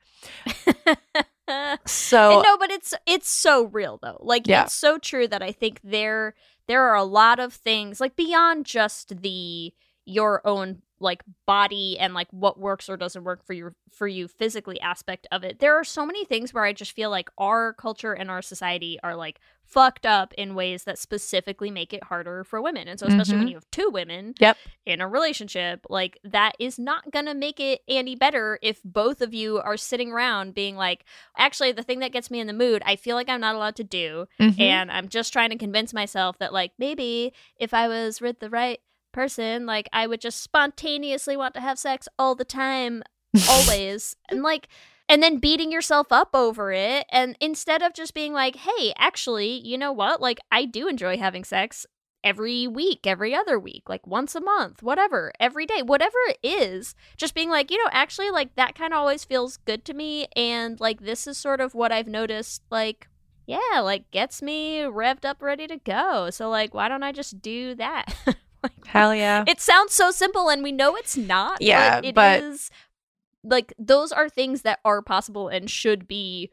[1.86, 4.18] so And no, but it's it's so real though.
[4.20, 4.64] Like Yeah.
[4.64, 6.34] it's so true that I think there
[6.68, 9.72] there are a lot of things like beyond just the
[10.06, 14.26] your own like body and like what works or doesn't work for you for you
[14.26, 15.60] physically aspect of it.
[15.60, 18.98] There are so many things where I just feel like our culture and our society
[19.04, 22.88] are like fucked up in ways that specifically make it harder for women.
[22.88, 23.50] And so especially when Mhm.
[23.50, 24.58] you have two women Yep.
[24.84, 29.20] in a relationship, like that is not going to make it any better if both
[29.22, 31.04] of you are sitting around being like,
[31.36, 33.76] actually, the thing that gets me in the mood, I feel like I'm not allowed
[33.76, 34.26] to do.
[34.40, 34.58] Mhm.
[34.60, 38.50] And I'm just trying to convince myself that, like, maybe if I was with the
[38.50, 38.80] right
[39.14, 43.02] person, like, I would just spontaneously want to have sex all the time,
[43.48, 44.14] always.
[44.28, 44.68] and like,
[45.08, 47.06] and then beating yourself up over it.
[47.10, 50.20] And instead of just being like, hey, actually, you know what?
[50.20, 51.86] Like, I do enjoy having sex
[52.22, 56.94] every week, every other week, like once a month, whatever, every day, whatever it is,
[57.18, 60.26] just being like, you know, actually, like that kind of always feels good to me.
[60.34, 63.08] And like, this is sort of what I've noticed, like,
[63.46, 66.30] yeah, like gets me revved up, ready to go.
[66.30, 68.14] So, like, why don't I just do that?
[68.86, 71.60] hell yeah it sounds so simple, and we know it's not.
[71.60, 72.70] Yeah, but it but- is
[73.42, 76.50] like those are things that are possible and should be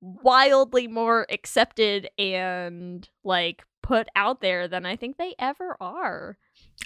[0.00, 6.38] wildly more accepted and like put out there than I think they ever are.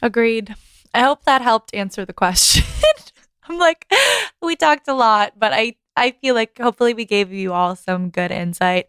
[0.03, 0.55] Agreed.
[0.93, 2.65] I hope that helped answer the question.
[3.49, 3.91] I'm like,
[4.43, 8.11] we talked a lot, but I I feel like hopefully we gave you all some
[8.11, 8.87] good insight.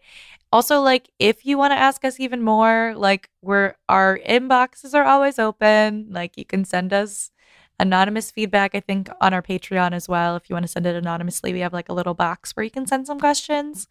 [0.52, 5.04] Also, like if you want to ask us even more, like we're our inboxes are
[5.04, 6.08] always open.
[6.10, 7.30] Like you can send us
[7.78, 10.36] anonymous feedback, I think, on our Patreon as well.
[10.36, 12.70] If you want to send it anonymously, we have like a little box where you
[12.70, 13.88] can send some questions.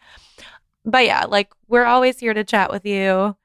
[0.86, 3.36] But yeah, like we're always here to chat with you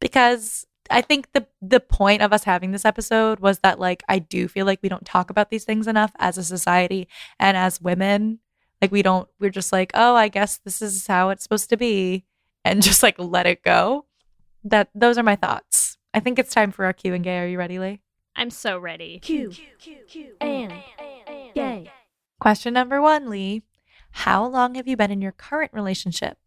[0.00, 4.18] because I think the the point of us having this episode was that like I
[4.18, 7.08] do feel like we don't talk about these things enough as a society
[7.38, 8.40] and as women.
[8.80, 11.76] Like we don't we're just like, "Oh, I guess this is how it's supposed to
[11.76, 12.24] be."
[12.64, 14.06] And just like let it go.
[14.64, 15.98] That those are my thoughts.
[16.14, 17.38] I think it's time for our Q and Gay.
[17.38, 18.00] Are you ready, Leigh?
[18.36, 19.18] I'm so ready.
[19.18, 20.72] Q Q Q and
[21.54, 21.90] gay.
[22.40, 23.62] Question number 1, Leigh.
[24.10, 26.38] How long have you been in your current relationship?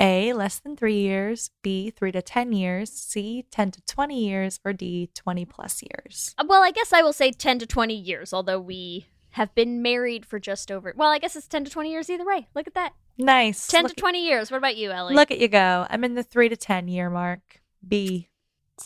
[0.00, 4.60] A, less than 3 years, B, 3 to 10 years, C, 10 to 20 years,
[4.64, 6.34] or D, 20 plus years.
[6.38, 9.08] Uh, Well, I guess I will say 10 to 20 years, although we
[9.38, 10.92] have been married for just over.
[10.96, 12.48] Well, I guess it's 10 to 20 years either way.
[12.56, 12.92] Look at that.
[13.16, 13.68] Nice.
[13.68, 14.50] 10 Look to 20 years.
[14.50, 15.14] What about you, Ellie?
[15.14, 15.86] Look at you go.
[15.88, 17.60] I'm in the three to 10 year mark.
[17.86, 18.30] B.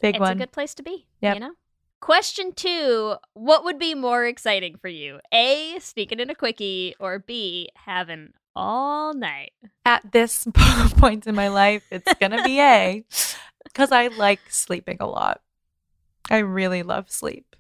[0.03, 0.33] Big it's one.
[0.33, 1.07] a good place to be.
[1.23, 1.35] Yep.
[1.35, 1.53] You know?
[2.01, 5.21] Question two What would be more exciting for you?
[5.33, 9.53] A, sneaking in a quickie, or B, having all night?
[9.87, 13.05] At this point in my life, it's going to be A
[13.65, 15.41] because I like sleeping a lot.
[16.31, 17.52] I really love sleep.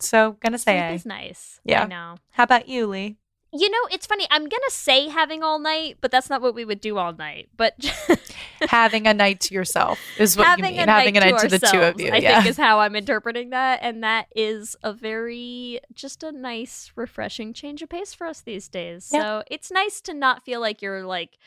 [0.00, 0.94] So gonna say Sleep A.
[0.94, 1.60] is nice.
[1.64, 1.84] Yeah.
[1.84, 2.16] I know.
[2.30, 3.16] How about you, Leigh?
[3.52, 4.26] You know, it's funny.
[4.30, 7.48] I'm gonna say having all night, but that's not what we would do all night.
[7.56, 7.74] But
[8.68, 10.88] Having a night to yourself is what having you mean.
[10.88, 12.10] a Having night a night to, to, the two of you.
[12.10, 12.40] I yeah.
[12.40, 17.52] think is how I'm interpreting that, and that is a very just a nice, refreshing
[17.52, 19.10] change of pace for us these days.
[19.12, 19.20] Yeah.
[19.22, 21.38] So it's nice to not feel like you're like,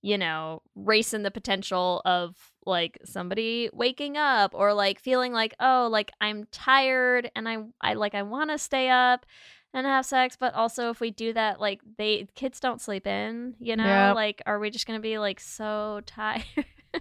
[0.00, 5.88] you know, racing the potential of like somebody waking up or like feeling like oh
[5.90, 9.26] like I'm tired and I I like I want to stay up
[9.72, 13.54] and have sex but also if we do that like they kids don't sleep in
[13.60, 14.14] you know Yep.
[14.14, 16.44] like are we just gonna be like so tired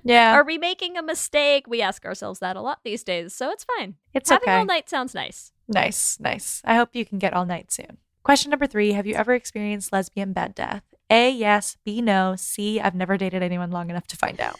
[0.04, 0.34] yeah.
[0.34, 1.68] are we making a mistake?
[1.68, 3.96] We ask ourselves that a lot these days, so it's fine.
[4.14, 4.58] It's Having okay.
[4.58, 5.52] all night sounds nice.
[5.68, 6.62] Nice, nice.
[6.66, 7.98] I hope you can get all night soon.
[8.24, 10.84] Question number three Have you ever experienced lesbian bed death?
[11.10, 11.78] A, yes.
[11.86, 12.36] B, no.
[12.36, 14.60] C, I've never dated anyone long enough to find out.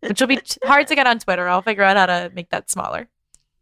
[0.00, 1.48] Which will be hard to get on Twitter.
[1.48, 3.08] I'll figure out how to make that smaller.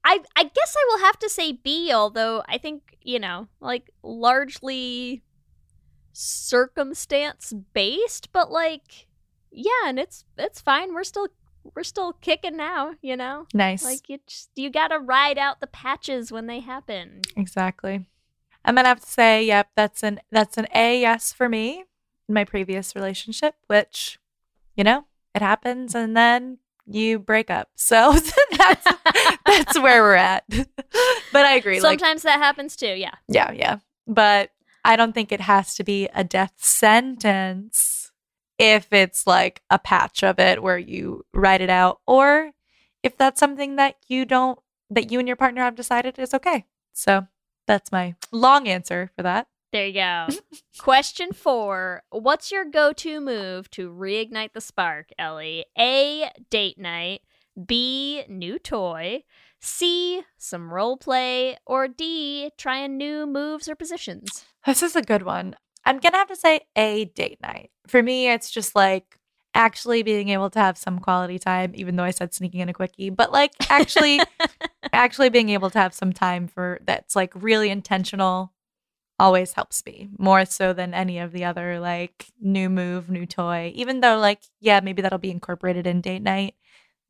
[0.05, 3.91] I I guess I will have to say B, although I think you know, like
[4.03, 5.22] largely
[6.12, 9.07] circumstance based, but like
[9.51, 10.95] yeah, and it's it's fine.
[10.95, 11.28] We're still
[11.74, 13.47] we're still kicking now, you know.
[13.55, 13.82] Nice.
[13.82, 17.22] Like you just you gotta ride out the patches when they happen.
[17.37, 18.07] Exactly.
[18.64, 21.84] I'm gonna have to say, yep, that's an that's an A yes for me
[22.28, 24.18] in my previous relationship, which,
[24.76, 25.07] you know,
[25.37, 27.68] it happens and then you break up.
[27.76, 28.18] So
[28.57, 28.87] that's
[29.47, 30.45] that's where we're at.
[30.49, 31.80] but I agree.
[31.80, 32.87] like Sometimes that happens too.
[32.87, 33.14] Yeah.
[33.28, 33.78] Yeah, yeah.
[34.07, 34.51] But
[34.84, 38.11] I don't think it has to be a death sentence
[38.59, 42.53] if it's like a patch of it where you write it out or
[43.03, 44.59] if that's something that you don't
[44.91, 46.64] that you and your partner have decided is okay.
[46.93, 47.26] So
[47.66, 49.49] that's my long answer for that.
[49.73, 50.29] There you go.
[50.79, 55.67] Question four What's your go to move to reignite the spark, Ellie?
[55.79, 56.31] A.
[56.51, 57.23] Date night.
[57.67, 58.25] B.
[58.29, 59.25] New toy.
[59.61, 60.23] C.
[60.39, 61.57] Some role play.
[61.67, 62.51] Or D.
[62.57, 64.45] Trying new moves or positions.
[64.64, 65.55] This is a good one.
[65.85, 67.71] I'm going to have to say a date night.
[67.87, 69.19] For me, it's just like
[69.55, 72.73] actually being able to have some quality time, even though I said sneaking in a
[72.73, 74.21] quickie, but like actually,
[74.93, 78.53] actually being able to have some time for that's like really intentional
[79.19, 83.73] always helps me more so than any of the other like new move, new toy.
[83.75, 86.55] Even though, like, yeah, maybe that'll be incorporated in date night.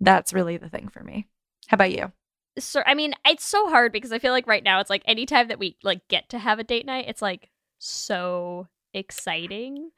[0.00, 1.26] That's really the thing for me.
[1.68, 2.12] How about you?
[2.58, 5.48] So, I mean, it's so hard because I feel like right now it's like anytime
[5.48, 9.90] that we like get to have a date night, it's like so exciting.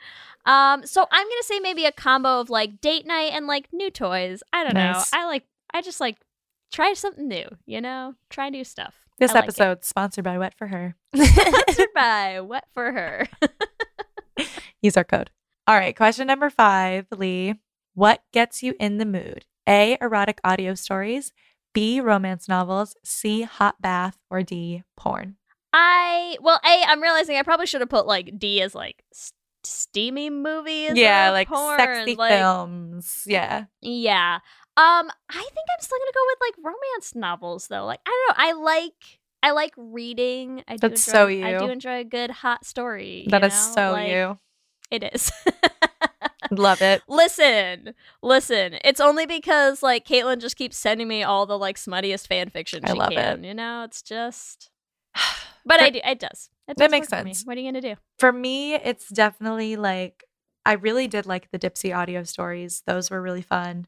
[0.45, 3.91] Um, so I'm gonna say maybe a combo of like date night and like new
[3.91, 4.43] toys.
[4.53, 5.13] I don't Nice.
[5.13, 5.19] know.
[5.19, 6.17] I like I just like
[6.73, 8.15] try something new, you know?
[8.31, 9.08] Try new stuff.
[9.19, 10.95] This like episode sponsored by Wet for Her.
[11.15, 13.27] Sponsored by Wet for Her.
[14.83, 15.31] Use our code.
[15.67, 17.55] All right, question number five, Leigh.
[17.95, 19.45] What gets you in the mood?
[19.69, 19.99] A.
[20.01, 21.33] Erotic audio stories.
[21.75, 22.01] B.
[22.01, 22.95] Romance novels.
[23.05, 23.43] C.
[23.43, 24.17] Hot bath.
[24.31, 24.85] Or D.
[24.97, 25.37] Porn.
[25.73, 29.33] I well, A, I'm realizing I probably should have put like D as like s-
[29.65, 30.93] steamy movies.
[30.95, 31.79] yeah, like porn.
[31.79, 33.25] sexy like, films.
[33.27, 33.65] Yeah.
[33.83, 34.39] Yeah.
[34.79, 37.85] Um, I think I'm still gonna go with like romance novels though.
[37.85, 40.63] Like I don't know, I like I like reading.
[40.69, 43.27] I do That's enjoy, so I do enjoy a good hot story.
[43.29, 43.75] That you is know?
[43.75, 44.39] so Like, you.
[44.91, 45.33] It is.
[46.51, 47.03] Love it.
[47.09, 48.79] listen, listen.
[48.85, 52.83] It's only because like Caitlin just keeps sending me all the like smuttiest fan fiction
[52.85, 53.45] I love can.
[53.45, 53.49] it.
[53.49, 54.71] You know, it's just.
[55.67, 56.01] But I do.
[56.03, 56.49] It does.
[56.67, 57.35] It That makes work for me.
[57.35, 57.45] sense.
[57.47, 57.97] What are you gonna do?
[58.19, 60.25] For me, it's definitely like
[60.65, 62.83] I really did like the Dipsea audio stories.
[62.87, 63.87] Those were really fun.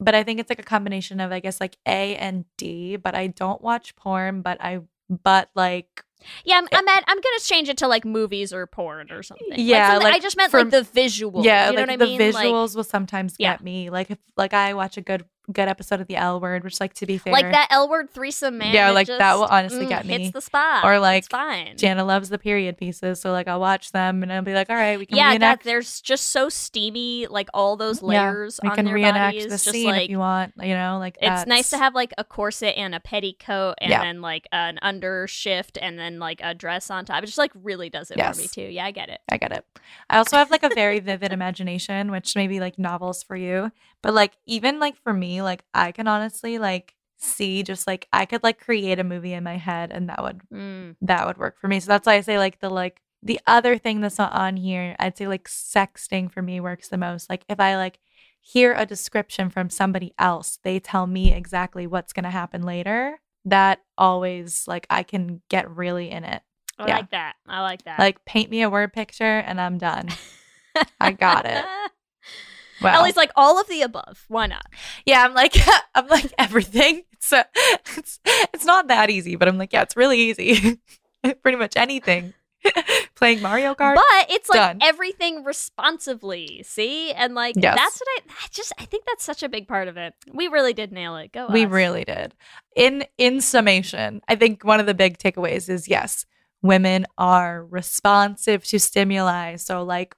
[0.00, 3.14] But I think it's like a combination of I guess like A and D, but
[3.14, 4.80] I don't watch porn, but I
[5.10, 6.04] but like
[6.44, 7.04] Yeah, I'm, eh I'm at.
[7.08, 9.48] I'm gonna change it to like movies or porn or something.
[9.50, 11.44] Like, Yeah, something- I just meant for- like the visual.
[11.44, 12.32] Yeah, you know like what I the mean.
[12.32, 13.54] Like- visuals will sometimes Yeah.
[13.54, 13.90] get me.
[13.90, 16.94] Like if like I watch a good good episode of the L word, which like
[16.94, 18.74] to be fair, Like that L word threesome, man.
[18.74, 20.18] Yeah, like, that will honestly mm, get me.
[20.18, 20.84] Hits the spot.
[20.84, 21.76] Or like it's fine.
[21.76, 24.76] Jana loves the period pieces, so like I'll watch them and I'll be like, all
[24.76, 25.64] right, we can yeah, reenact.
[25.64, 28.60] that there's just so steamy, like all those layers.
[28.62, 29.50] yeah, we on can their reenact bodies.
[29.50, 30.52] the scene like if you want.
[30.60, 34.02] You know, like it's nice to have like a corset and a petticoat and Yeah.
[34.02, 37.22] then like an undershift and then like a dress on top.
[37.22, 38.62] It just like really does it for me too.
[38.62, 39.20] Yeah, I get it.
[39.30, 39.64] I get it.
[40.10, 43.72] I also have like a very vivid imagination, which maybe like novels for you.
[44.02, 48.26] But like even like for me, like I can honestly like see just like I
[48.26, 50.96] could like create a movie in my head and that would Mm.
[51.02, 51.80] that would work for me.
[51.80, 54.94] So that's why I say like the like the other thing that's not on here,
[55.00, 57.28] I'd say like sexting for me works the most.
[57.28, 57.98] Like if I like
[58.40, 63.18] hear a description from somebody else, they tell me exactly what's gonna happen later.
[63.44, 66.42] That always like I can get really in it.
[66.78, 66.96] I Yeah.
[66.98, 67.34] like that.
[67.48, 67.98] I like that.
[67.98, 70.08] Like paint me a word picture and I'm done.
[71.00, 71.64] I got it.
[72.82, 74.24] At least like all of the above.
[74.28, 74.66] Why not?
[75.06, 75.56] Yeah, I'm like
[75.94, 77.02] I'm like everything.
[77.18, 77.44] so uh,
[77.96, 80.80] it's it's not that easy, but I'm like, yeah, it's really easy.
[81.42, 82.34] Pretty much anything.
[83.14, 83.94] Playing Mario Kart.
[83.94, 84.78] But it's like Done.
[84.82, 87.12] everything responsibly, see?
[87.12, 87.76] And like Yes.
[87.76, 90.14] that's what I, I just I think that's such a big part of it.
[90.32, 91.32] We really did nail it.
[91.32, 91.70] Go We us.
[91.70, 92.34] really did.
[92.76, 96.26] In in summation, I think one of the big takeaways is yes,
[96.62, 99.56] women are responsive to stimuli.
[99.56, 100.14] So like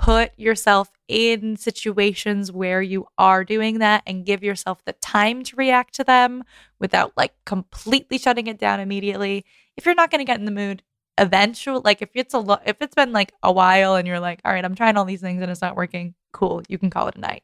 [0.00, 5.56] put yourself in situations where you are doing that and give yourself the time to
[5.56, 6.42] react to them
[6.78, 9.44] without like completely shutting it down immediately.
[9.76, 10.82] If you're not going to get in the mood,
[11.18, 14.40] eventually like if it's a lo- if it's been like a while and you're like,
[14.44, 17.08] "All right, I'm trying all these things and it's not working." Cool, you can call
[17.08, 17.42] it a night.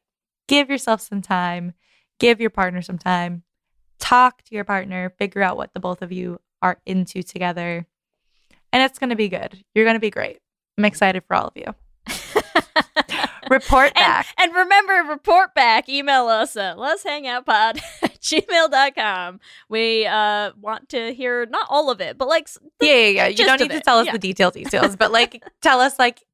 [0.49, 1.75] Give yourself some time.
[2.19, 3.43] Give your partner some time
[3.99, 7.87] talk to your partner, figure out what the both of you are into together.
[8.73, 9.65] And it's going to be good.
[9.75, 10.41] You're going to be great.
[10.77, 11.75] I'm excited for all of you.
[13.51, 14.27] Report back.
[14.39, 15.89] And remember, report back.
[15.89, 19.39] Email us at lez hang out pod at gmail.com.
[19.69, 22.49] We uh, want to hear not all of it, but like
[22.81, 23.27] the yeah, yeah, yeah.
[23.29, 24.13] You don't need to tell us Yeah.
[24.13, 26.25] the details, details, but like tell us like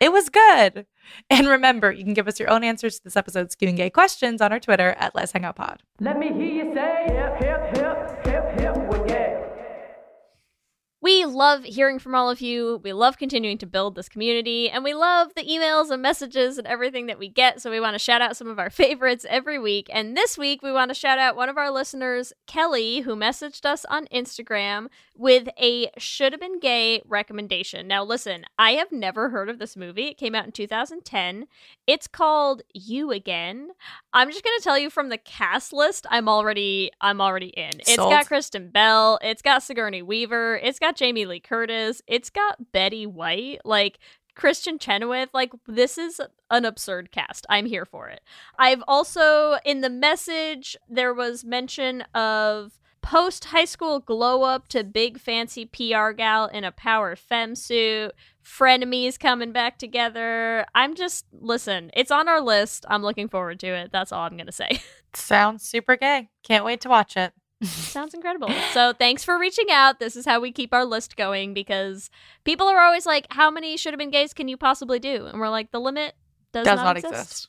[0.00, 0.86] it was good.
[1.30, 3.90] And remember, you can give us your own answers to this episode's Q and Gay
[3.90, 5.82] questions on our Twitter at Lez Hang Out Pod.
[6.00, 8.37] Let me hear you say hip, hip, hip, hip, hip, well, yeah.
[11.00, 12.80] We love hearing from all of you.
[12.82, 16.66] We love continuing to build this community, and we love the emails and messages and
[16.66, 17.60] everything that we get.
[17.62, 19.88] So, we want to shout out some of our favorites every week.
[19.92, 23.64] And this week, we want to shout out one of our listeners, Kelly, who messaged
[23.64, 27.86] us on Instagram with a should have been gay recommendation.
[27.88, 30.06] Now, listen, I have never heard of this movie.
[30.06, 31.46] It came out in 2010.
[31.86, 33.70] It's called You Again.
[34.12, 37.70] I'm just gonna tell you from the cast list, I'm already I'm already in.
[37.80, 38.10] It's Sold.
[38.10, 43.06] got Kristen Bell, it's got Sigourney Weaver, it's got Jamie Lee Curtis, it's got Betty
[43.06, 43.98] White, like
[44.36, 45.30] Kristin Chenoweth.
[45.34, 46.20] Like this is
[46.50, 47.44] an absurd cast.
[47.48, 48.20] I'm here for it.
[48.58, 54.84] I've also in the message there was mention of post high school glow up to
[54.84, 58.12] big fancy PR gal in a power femme suit.
[58.44, 60.64] Frenemies coming back together.
[60.74, 61.90] I'm just listen.
[61.94, 62.86] It's on our list.
[62.88, 63.90] I'm looking forward to it.
[63.92, 64.80] That's all I'm gonna say.
[65.14, 66.28] Sounds super gay.
[66.42, 67.32] Can't wait to watch it.
[67.62, 68.48] Sounds incredible.
[68.72, 69.98] So thanks for reaching out.
[69.98, 72.08] This is how we keep our list going because
[72.44, 75.40] people are always like, "How many should have been gays can you possibly do?" And
[75.40, 76.14] we're like, "The limit
[76.52, 77.48] does, Does not, not exist." exist.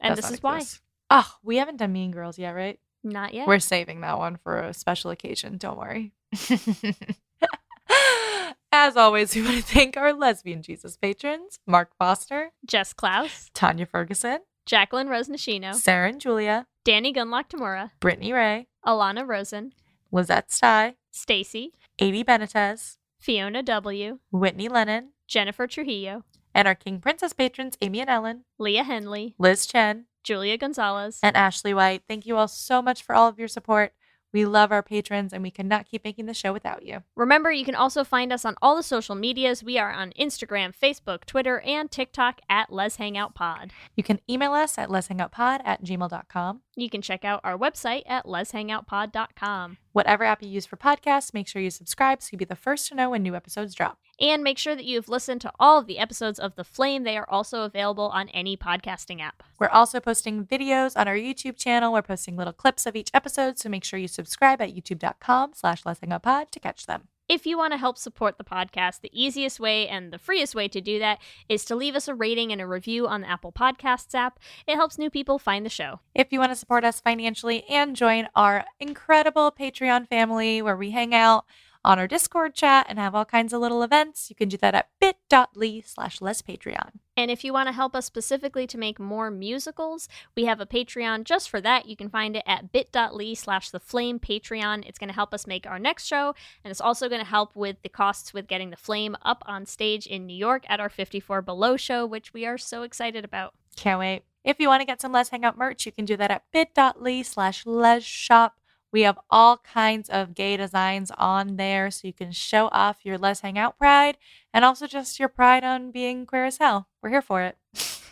[0.00, 0.56] And Does this is why.
[0.56, 0.82] exist.
[1.08, 2.78] Oh, we haven't done Mean Girls yet, right?
[3.02, 3.46] Not yet.
[3.46, 5.56] We're saving that one for a special occasion.
[5.56, 6.12] Don't worry.
[8.72, 13.86] As always, we want to thank our lesbian Jesus patrons Mark Foster, Jess Klaus, Tanya
[13.86, 19.72] Ferguson, Jacqueline Rose Nishino, Sarah and Julia, Danny Gunlock Tamura, Brittany Ray, Alana Rosen,
[20.12, 26.22] Lizette Stye, Stacy, Amy Benitez, Fiona W, Whitney Lennon, Jennifer Trujillo,
[26.54, 31.36] and our King Princess patrons Amy and Ellen, Leah Henley, Liz Chen, Julia Gonzalez, and
[31.36, 32.04] Ashley White.
[32.06, 33.92] Thank you all so much for all of your support.
[34.32, 37.02] We love our patrons and we cannot keep making the show without you.
[37.16, 39.64] Remember, you can also find us on all the social medias.
[39.64, 43.72] We are on Instagram, Facebook, Twitter, and TikTok at Lez Hangout Pod.
[43.94, 46.60] You can email us at lezhangoutpod at gmail.com.
[46.76, 49.78] You can check out our website at lezhangoutpod.com.
[49.92, 52.88] Whatever app you use for podcasts, make sure you subscribe so you'll be the first
[52.88, 53.98] to know when new episodes drop.
[54.20, 57.02] And make sure that you've listened to all of the episodes of The Flame.
[57.02, 59.42] They are also available on any podcasting app.
[59.58, 61.92] We're also posting videos on our YouTube channel.
[61.92, 65.82] We're posting little clips of each episode, so make sure you subscribe at youtube.com slash
[65.82, 67.08] lezhangoutpod to catch them.
[67.28, 70.68] If you want to help support the podcast, the easiest way and the freest way
[70.68, 71.18] to do that
[71.48, 74.38] is to leave us a rating and a review on the Apple Podcasts app.
[74.64, 75.98] It helps new people find the show.
[76.14, 80.92] If you want to support us financially and join our incredible Patreon family where we
[80.92, 81.46] hang out
[81.86, 84.74] on our Discord chat and have all kinds of little events, you can do that
[84.74, 86.90] at bit.ly slash lespatreon.
[87.16, 90.66] And if you want to help us specifically to make more musicals, we have a
[90.66, 91.86] Patreon just for that.
[91.86, 94.84] You can find it at bit.ly slash the flame Patreon.
[94.84, 96.34] It's going to help us make our next show,
[96.64, 99.64] and it's also going to help with the costs with getting the flame up on
[99.64, 103.54] stage in New York at our 54 Below show, which we are so excited about.
[103.76, 104.24] Can't wait.
[104.42, 107.22] If you want to get some Lez Hangout merch, you can do that at bit.ly
[107.22, 108.56] slash les shop.
[108.92, 113.18] We have all kinds of gay designs on there so you can show off your
[113.18, 114.16] Lez Hang Out pride
[114.54, 116.88] and also just your pride on being queer as hell.
[117.02, 117.56] We're here for it.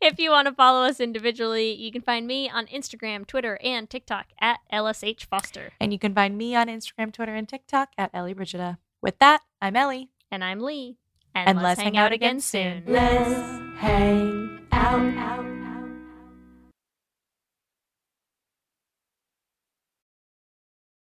[0.00, 3.88] If you want to follow us individually, you can find me on Instagram, Twitter, and
[3.88, 5.72] TikTok at LSH Foster.
[5.80, 8.78] And you can find me on Instagram, Twitter, and TikTok at Ellie Brigida.
[9.02, 10.10] With that, I'm Ellie.
[10.30, 10.98] And I'm Leigh.
[11.34, 12.84] And, And let's, let's hang, hang out out again again soon.
[12.84, 12.92] soon.
[12.92, 15.55] Let's hang out, out.